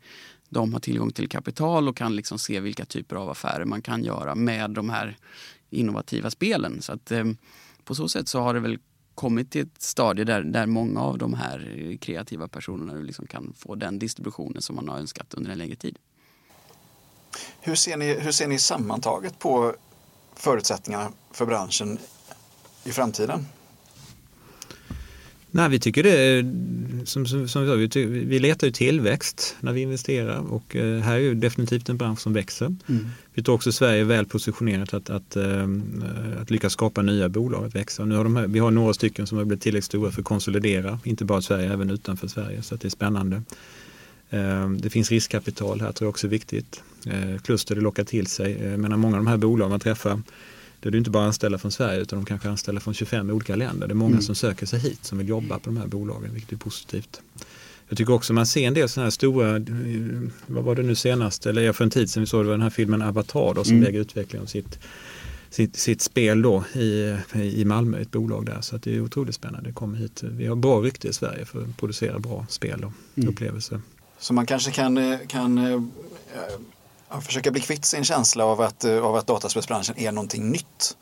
de 0.49 0.73
har 0.73 0.81
tillgång 0.81 1.13
till 1.13 1.29
kapital 1.29 1.89
och 1.89 1.97
kan 1.97 2.17
liksom 2.17 2.39
se 2.39 2.61
vilka 2.61 2.85
typer 2.85 3.17
av 3.17 3.31
affärer 3.31 3.65
man 3.65 3.83
kan 3.83 4.05
göra 4.05 4.35
med 4.35 4.71
de 4.71 4.91
här 4.91 5.17
innovativa 5.71 6.31
spelen. 6.31 6.83
Så 6.83 6.93
att, 6.93 7.11
eh, 7.11 7.25
på 7.85 7.95
så 7.95 8.09
sätt 8.09 8.29
så 8.29 8.41
har 8.41 8.55
det 8.55 8.61
väl 8.61 8.79
kommit 9.15 9.51
till 9.51 9.63
ett 9.63 9.83
stadie 9.83 10.25
där, 10.25 10.43
där 10.43 10.67
många 10.67 11.01
av 11.01 11.19
de 11.19 11.35
här 11.35 11.97
kreativa 12.01 12.49
personerna 12.49 13.01
liksom 13.01 13.27
kan 13.27 13.53
få 13.57 13.75
den 13.75 13.99
distributionen 13.99 14.63
som 14.63 14.77
man 14.77 14.89
har 14.89 14.99
önskat 14.99 15.35
under 15.35 15.51
en 15.51 15.59
längre 15.59 15.77
tid. 15.77 15.99
Hur 17.61 17.75
ser 17.75 17.97
ni, 17.97 18.21
hur 18.21 18.33
ser 18.33 18.47
ni 18.47 18.59
sammantaget 18.59 19.39
på 19.39 19.75
förutsättningarna 20.35 21.13
för 21.31 21.47
branschen 21.47 21.99
i 22.85 22.93
framtiden? 22.93 23.47
Nej, 25.57 25.69
vi 25.69 25.79
tycker 25.79 26.03
det 26.03 26.45
som, 27.09 27.27
som, 27.27 27.49
som 27.49 27.63
vi, 27.63 27.89
sa, 27.91 28.01
vi, 28.09 28.39
letar 28.39 28.67
ju 28.67 28.73
tillväxt 28.73 29.57
när 29.61 29.73
vi 29.73 29.81
investerar 29.81 30.53
och 30.53 30.77
eh, 30.77 31.01
här 31.01 31.15
är 31.15 31.19
ju 31.19 31.35
definitivt 31.35 31.89
en 31.89 31.97
bransch 31.97 32.21
som 32.21 32.33
växer. 32.33 32.67
Mm. 32.67 33.07
Vi 33.35 33.43
tror 33.43 33.55
också 33.55 33.73
Sverige 33.73 34.01
är 34.01 34.05
väl 34.05 34.27
positionerat 34.27 34.95
att, 34.95 35.11
att, 35.11 35.37
äh, 35.37 35.69
att 36.41 36.51
lyckas 36.51 36.73
skapa 36.73 37.03
nya 37.03 37.29
bolag 37.29 37.65
att 37.65 37.75
växa. 37.75 38.05
Nu 38.05 38.17
har 38.17 38.25
de 38.25 38.37
här, 38.37 38.47
vi 38.47 38.59
har 38.59 38.71
några 38.71 38.95
stycken 38.95 39.27
som 39.27 39.39
har 39.39 39.45
blivit 39.45 39.63
tillräckligt 39.63 39.85
stora 39.85 40.11
för 40.11 40.21
att 40.21 40.27
konsolidera, 40.27 41.01
inte 41.05 41.25
bara 41.25 41.39
i 41.39 41.43
Sverige, 41.43 41.73
även 41.73 41.91
utanför 41.91 42.29
Sverige, 42.29 42.63
så 42.63 42.77
det 42.77 42.89
är 42.89 42.91
spännande. 42.91 43.43
Äh, 44.31 44.71
det 44.71 44.91
finns 44.91 45.11
riskkapital 45.11 45.81
här, 45.81 45.93
tror 45.93 46.07
jag 46.07 46.11
också 46.11 46.27
är 46.27 46.31
viktigt. 46.31 46.83
Äh, 47.07 47.41
kluster 47.43 47.75
det 47.75 47.81
lockar 47.81 48.05
till 48.05 48.27
sig. 48.27 48.77
Menar, 48.77 48.97
många 48.97 49.17
av 49.17 49.25
de 49.25 49.31
här 49.31 49.37
bolagen 49.37 49.71
man 49.71 49.81
träffar 49.81 50.23
det 50.81 50.89
är 50.89 50.97
inte 50.97 51.11
bara 51.11 51.25
anställda 51.25 51.59
från 51.59 51.73
Sverige 51.73 52.01
utan 52.01 52.19
de 52.19 52.27
kanske 52.27 52.49
anställer 52.49 52.81
från 52.81 52.95
25 52.95 53.31
olika 53.31 53.57
länder. 53.57 53.87
Det 53.89 53.93
är 53.93 53.95
många 53.95 54.11
mm. 54.11 54.23
som 54.23 54.35
söker 54.35 54.67
sig 54.67 54.81
hit 54.81 55.05
som 55.05 55.19
vill 55.19 55.29
jobba 55.29 55.59
på 55.59 55.65
de 55.65 55.77
här 55.77 55.87
bolagen, 55.87 56.31
vilket 56.33 56.53
är 56.53 56.57
positivt. 56.57 57.21
Jag 57.89 57.99
tycker 57.99 58.13
också 58.13 58.33
man 58.33 58.47
ser 58.47 58.67
en 58.67 58.75
del 58.75 58.89
sådana 58.89 59.07
här 59.07 59.11
stora, 59.11 59.65
vad 60.47 60.65
var 60.65 60.75
det 60.75 60.83
nu 60.83 60.95
senast, 60.95 61.47
eller 61.47 61.73
för 61.73 61.85
en 61.85 61.91
tid 61.91 62.11
sedan 62.11 62.21
vi 62.21 62.27
såg 62.27 62.41
det 62.41 62.47
var 62.47 62.55
den 62.55 62.63
här 62.63 62.71
filmen 62.71 63.03
Avatar 63.03 63.55
då, 63.55 63.65
som 63.65 63.75
mm. 63.75 63.85
lägger 63.85 64.01
utveckling 64.01 64.43
av 64.43 64.47
sitt, 64.47 64.79
sitt, 65.51 65.77
sitt 65.77 66.03
spel 66.03 66.43
då 66.43 66.65
i, 66.75 67.17
i 67.35 67.65
Malmö, 67.65 68.01
ett 68.01 68.11
bolag 68.11 68.47
där. 68.47 68.61
Så 68.61 68.77
det 68.77 68.97
är 68.97 69.01
otroligt 69.01 69.35
spännande. 69.35 69.69
Det 69.69 69.75
kommer 69.75 69.99
hit. 69.99 70.23
Vi 70.23 70.47
har 70.47 70.57
bra 70.57 70.81
rykte 70.81 71.09
i 71.09 71.13
Sverige 71.13 71.45
för 71.45 71.63
att 71.63 71.77
producera 71.77 72.19
bra 72.19 72.47
spel 72.49 72.85
och 72.85 72.93
mm. 73.15 73.29
upplevelser. 73.29 73.81
Så 74.19 74.35
man 74.35 74.47
kanske 74.47 74.71
kan, 74.71 75.19
kan 75.29 75.59
att 77.09 77.27
försöka 77.27 77.51
bli 77.51 77.61
kvitt 77.61 77.85
sin 77.85 78.05
känsla 78.05 78.45
av 78.45 78.61
att, 78.61 78.85
eh, 78.85 79.05
av 79.05 79.17
att 79.17 79.27
dataspelsbranschen 79.27 79.99
är 79.99 80.13
någonting 80.13 80.51
nytt. 80.51 80.97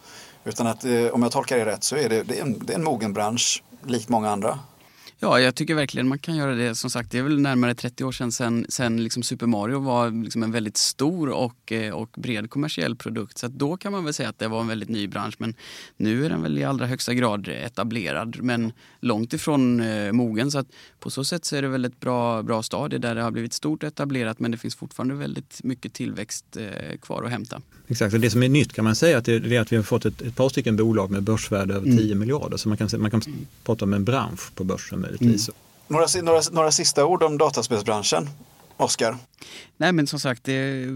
Utan 0.44 0.66
att 0.66 0.84
eh, 0.84 1.06
om 1.06 1.22
jag 1.22 1.32
tolkar 1.32 1.58
det 1.58 1.64
rätt 1.64 1.84
så 1.84 1.96
är 1.96 2.08
det, 2.08 2.22
det, 2.22 2.38
är 2.38 2.42
en, 2.42 2.66
det 2.66 2.72
är 2.72 2.78
en 2.78 2.84
mogen 2.84 3.12
bransch 3.12 3.62
likt 3.86 4.08
många 4.08 4.30
andra. 4.30 4.58
Ja, 5.24 5.40
jag 5.40 5.54
tycker 5.54 5.74
verkligen 5.74 6.08
man 6.08 6.18
kan 6.18 6.36
göra 6.36 6.54
det. 6.54 6.74
Som 6.74 6.90
sagt, 6.90 7.10
det 7.10 7.18
är 7.18 7.22
väl 7.22 7.40
närmare 7.40 7.74
30 7.74 8.04
år 8.04 8.12
sedan 8.12 8.32
sen, 8.32 8.66
sen 8.68 9.04
liksom 9.04 9.22
Super 9.22 9.46
Mario 9.46 9.78
var 9.78 10.24
liksom 10.24 10.42
en 10.42 10.52
väldigt 10.52 10.76
stor 10.76 11.28
och, 11.28 11.72
eh, 11.72 11.92
och 11.92 12.08
bred 12.16 12.50
kommersiell 12.50 12.96
produkt. 12.96 13.38
Så 13.38 13.48
då 13.48 13.76
kan 13.76 13.92
man 13.92 14.04
väl 14.04 14.14
säga 14.14 14.28
att 14.28 14.38
det 14.38 14.48
var 14.48 14.60
en 14.60 14.66
väldigt 14.66 14.88
ny 14.88 15.08
bransch. 15.08 15.34
Men 15.38 15.54
nu 15.96 16.24
är 16.24 16.30
den 16.30 16.42
väl 16.42 16.58
i 16.58 16.64
allra 16.64 16.86
högsta 16.86 17.14
grad 17.14 17.48
etablerad, 17.48 18.36
men 18.42 18.72
långt 19.00 19.32
ifrån 19.32 19.80
eh, 19.80 20.12
mogen. 20.12 20.50
Så 20.50 20.58
att 20.58 20.66
på 21.00 21.10
så 21.10 21.24
sätt 21.24 21.44
så 21.44 21.56
är 21.56 21.62
det 21.62 21.68
väl 21.68 21.84
ett 21.84 22.00
bra, 22.00 22.42
bra 22.42 22.62
stadie 22.62 22.98
där 22.98 23.14
det 23.14 23.22
har 23.22 23.30
blivit 23.30 23.52
stort 23.52 23.82
och 23.82 23.86
etablerat, 23.86 24.40
men 24.40 24.50
det 24.50 24.58
finns 24.58 24.76
fortfarande 24.76 25.14
väldigt 25.14 25.60
mycket 25.62 25.92
tillväxt 25.92 26.56
eh, 26.56 26.98
kvar 26.98 27.22
att 27.22 27.30
hämta. 27.30 27.62
Exakt, 27.88 28.14
och 28.14 28.20
det 28.20 28.30
som 28.30 28.42
är 28.42 28.48
nytt 28.48 28.72
kan 28.72 28.84
man 28.84 28.96
säga 28.96 29.18
att 29.18 29.24
det 29.24 29.34
är 29.34 29.60
att 29.60 29.72
vi 29.72 29.76
har 29.76 29.82
fått 29.82 30.04
ett, 30.04 30.22
ett 30.22 30.36
par 30.36 30.48
stycken 30.48 30.76
bolag 30.76 31.10
med 31.10 31.22
börsvärde 31.22 31.74
över 31.74 31.86
10 31.86 32.04
mm. 32.04 32.18
miljarder. 32.18 32.56
Så 32.56 32.68
man 32.68 32.78
kan, 32.78 32.88
man 32.98 33.10
kan 33.10 33.22
prata 33.64 33.84
om 33.84 33.92
en 33.92 34.04
bransch 34.04 34.54
på 34.54 34.64
börsen 34.64 35.00
möjligtvis. 35.20 35.48
Mm. 35.48 35.58
Några, 35.88 36.06
några, 36.22 36.40
några 36.52 36.70
sista 36.70 37.06
ord 37.06 37.22
om 37.22 37.38
dataspelsbranschen? 37.38 38.28
Oskar? 38.76 39.16
Nej 39.76 39.92
men 39.92 40.06
som 40.06 40.20
sagt 40.20 40.44
det 40.44 40.82
eh, 40.82 40.90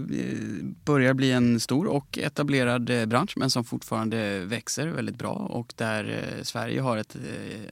börjar 0.85 1.13
bli 1.13 1.31
en 1.31 1.59
stor 1.59 1.87
och 1.87 2.17
etablerad 2.17 2.89
eh, 2.89 3.05
bransch 3.05 3.33
men 3.37 3.49
som 3.49 3.63
fortfarande 3.63 4.39
växer 4.39 4.87
väldigt 4.87 5.17
bra 5.17 5.31
och 5.31 5.73
där 5.75 6.35
eh, 6.37 6.43
Sverige 6.43 6.81
har 6.81 6.97
ett, 6.97 7.17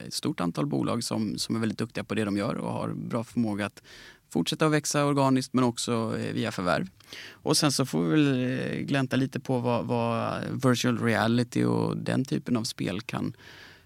ett 0.06 0.14
stort 0.14 0.40
antal 0.40 0.66
bolag 0.66 1.04
som, 1.04 1.38
som 1.38 1.56
är 1.56 1.60
väldigt 1.60 1.78
duktiga 1.78 2.04
på 2.04 2.14
det 2.14 2.24
de 2.24 2.36
gör 2.36 2.54
och 2.54 2.72
har 2.72 2.88
bra 2.88 3.24
förmåga 3.24 3.66
att 3.66 3.82
fortsätta 4.30 4.66
att 4.66 4.72
växa 4.72 5.04
organiskt 5.04 5.54
men 5.54 5.64
också 5.64 6.14
via 6.34 6.52
förvärv. 6.52 6.88
Och 7.30 7.56
sen 7.56 7.72
så 7.72 7.86
får 7.86 8.02
vi 8.02 8.10
väl 8.10 8.84
glänta 8.84 9.16
lite 9.16 9.40
på 9.40 9.58
vad, 9.58 9.86
vad 9.86 10.42
virtual 10.64 10.98
reality 10.98 11.64
och 11.64 11.96
den 11.96 12.24
typen 12.24 12.56
av 12.56 12.64
spel 12.64 13.00
kan 13.00 13.32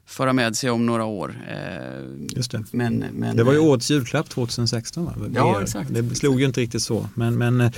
föra 0.07 0.33
med 0.33 0.57
sig 0.57 0.71
om 0.71 0.87
några 0.87 1.05
år. 1.05 1.37
Eh, 1.49 2.37
Just 2.37 2.51
det. 2.51 2.65
Men, 2.71 2.99
men, 3.13 3.37
det 3.37 3.45
var 3.45 3.53
ju 3.53 3.59
eh, 3.59 3.65
årets 3.65 3.91
julklapp 3.91 4.29
2016. 4.29 5.05
Va? 5.05 5.15
Ja, 5.35 5.63
exakt. 5.63 5.95
Det 5.95 6.15
slog 6.15 6.41
ju 6.41 6.47
inte 6.47 6.61
riktigt 6.61 6.83
så. 6.83 7.09
Men, 7.15 7.39
men 7.39 7.61
eh, 7.61 7.73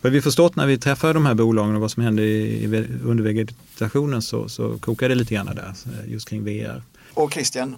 vad 0.00 0.12
vi 0.12 0.22
förstått 0.22 0.56
när 0.56 0.66
vi 0.66 0.78
träffar 0.78 1.14
de 1.14 1.26
här 1.26 1.34
bolagen 1.34 1.74
och 1.74 1.80
vad 1.80 1.90
som 1.90 2.02
händer 2.02 2.22
i, 2.22 2.86
under 3.04 3.24
vegetationen 3.24 4.22
så, 4.22 4.48
så 4.48 4.78
kokar 4.78 5.08
det 5.08 5.14
lite 5.14 5.34
grann 5.34 5.46
där 5.46 5.74
just 6.06 6.28
kring 6.28 6.44
VR. 6.44 6.82
Och 7.14 7.32
Christian, 7.32 7.76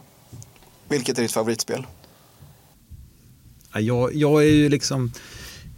vilket 0.89 1.19
är 1.19 1.23
ditt 1.23 1.33
favoritspel? 1.33 1.87
Ja, 3.73 3.81
jag, 3.81 4.15
jag 4.15 4.43
är 4.43 4.51
ju 4.51 4.69
liksom, 4.69 5.13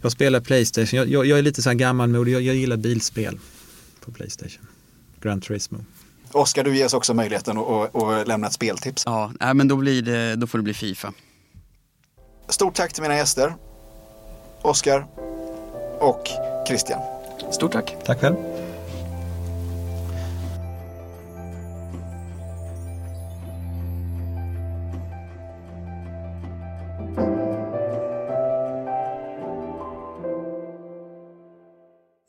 jag 0.01 0.11
spelar 0.11 0.39
Playstation, 0.39 0.97
jag, 0.97 1.07
jag, 1.07 1.25
jag 1.25 1.39
är 1.39 1.43
lite 1.43 1.61
så 1.61 1.69
här 1.69 1.75
gammalmodig, 1.75 2.33
jag, 2.33 2.41
jag 2.41 2.55
gillar 2.55 2.77
bilspel 2.77 3.39
på 3.99 4.11
Playstation. 4.11 4.67
Gran 5.21 5.41
Turismo. 5.41 5.85
Oskar, 6.33 6.63
du 6.63 6.77
ges 6.77 6.93
också 6.93 7.13
möjligheten 7.13 7.57
att, 7.57 7.95
att 7.95 8.27
lämna 8.27 8.47
ett 8.47 8.53
speltips. 8.53 9.03
Ja, 9.05 9.31
men 9.53 9.67
då, 9.67 9.75
blir 9.75 10.01
det, 10.01 10.35
då 10.35 10.47
får 10.47 10.57
det 10.57 10.63
bli 10.63 10.73
Fifa. 10.73 11.13
Stort 12.49 12.75
tack 12.75 12.93
till 12.93 13.01
mina 13.01 13.15
gäster. 13.15 13.53
Oskar 14.61 15.05
och 15.99 16.27
Christian. 16.67 16.99
Stort 17.51 17.71
tack. 17.71 17.95
Tack 18.05 18.19
själv. 18.19 18.35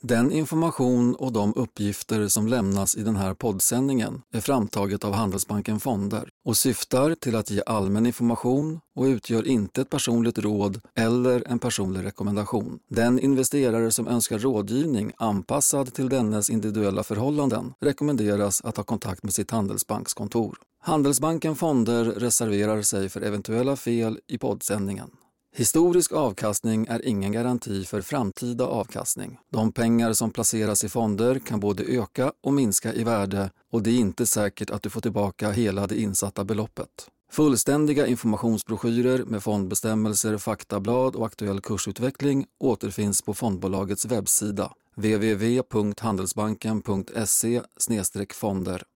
Den 0.07 0.31
information 0.31 1.15
och 1.15 1.31
de 1.31 1.53
uppgifter 1.55 2.27
som 2.27 2.47
lämnas 2.47 2.95
i 2.95 3.03
den 3.03 3.15
här 3.15 3.33
poddsändningen 3.33 4.21
är 4.33 4.41
framtaget 4.41 5.03
av 5.03 5.13
Handelsbanken 5.13 5.79
Fonder 5.79 6.29
och 6.45 6.57
syftar 6.57 7.15
till 7.15 7.35
att 7.35 7.51
ge 7.51 7.61
allmän 7.65 8.05
information 8.05 8.79
och 8.95 9.03
utgör 9.03 9.47
inte 9.47 9.81
ett 9.81 9.89
personligt 9.89 10.37
råd 10.37 10.81
eller 10.95 11.43
en 11.47 11.59
personlig 11.59 12.05
rekommendation. 12.05 12.79
Den 12.89 13.19
investerare 13.19 13.91
som 13.91 14.07
önskar 14.07 14.39
rådgivning 14.39 15.11
anpassad 15.17 15.93
till 15.93 16.09
dennes 16.09 16.49
individuella 16.49 17.03
förhållanden 17.03 17.73
rekommenderas 17.81 18.61
att 18.61 18.77
ha 18.77 18.83
kontakt 18.83 19.23
med 19.23 19.33
sitt 19.33 19.51
Handelsbankskontor. 19.51 20.57
Handelsbanken 20.79 21.55
Fonder 21.55 22.05
reserverar 22.05 22.81
sig 22.81 23.09
för 23.09 23.21
eventuella 23.21 23.75
fel 23.75 24.19
i 24.27 24.37
poddsändningen. 24.37 25.09
Historisk 25.57 26.11
avkastning 26.11 26.87
är 26.89 27.05
ingen 27.05 27.31
garanti 27.31 27.85
för 27.85 28.01
framtida 28.01 28.65
avkastning. 28.65 29.37
De 29.51 29.71
pengar 29.71 30.13
som 30.13 30.31
placeras 30.31 30.83
i 30.83 30.89
fonder 30.89 31.39
kan 31.39 31.59
både 31.59 31.83
öka 31.83 32.31
och 32.43 32.53
minska 32.53 32.93
i 32.93 33.03
värde 33.03 33.51
och 33.71 33.83
det 33.83 33.89
är 33.89 33.99
inte 33.99 34.25
säkert 34.25 34.69
att 34.69 34.83
du 34.83 34.89
får 34.89 35.01
tillbaka 35.01 35.51
hela 35.51 35.87
det 35.87 36.01
insatta 36.01 36.43
beloppet. 36.43 36.89
Fullständiga 37.31 38.07
informationsbroschyrer 38.07 39.25
med 39.25 39.43
fondbestämmelser, 39.43 40.37
faktablad 40.37 41.15
och 41.15 41.25
aktuell 41.25 41.61
kursutveckling 41.61 42.45
återfinns 42.59 43.21
på 43.21 43.33
fondbolagets 43.33 44.05
webbsida 44.05 44.71
www.handelsbanken.se 44.95 47.61
fonder 48.33 48.83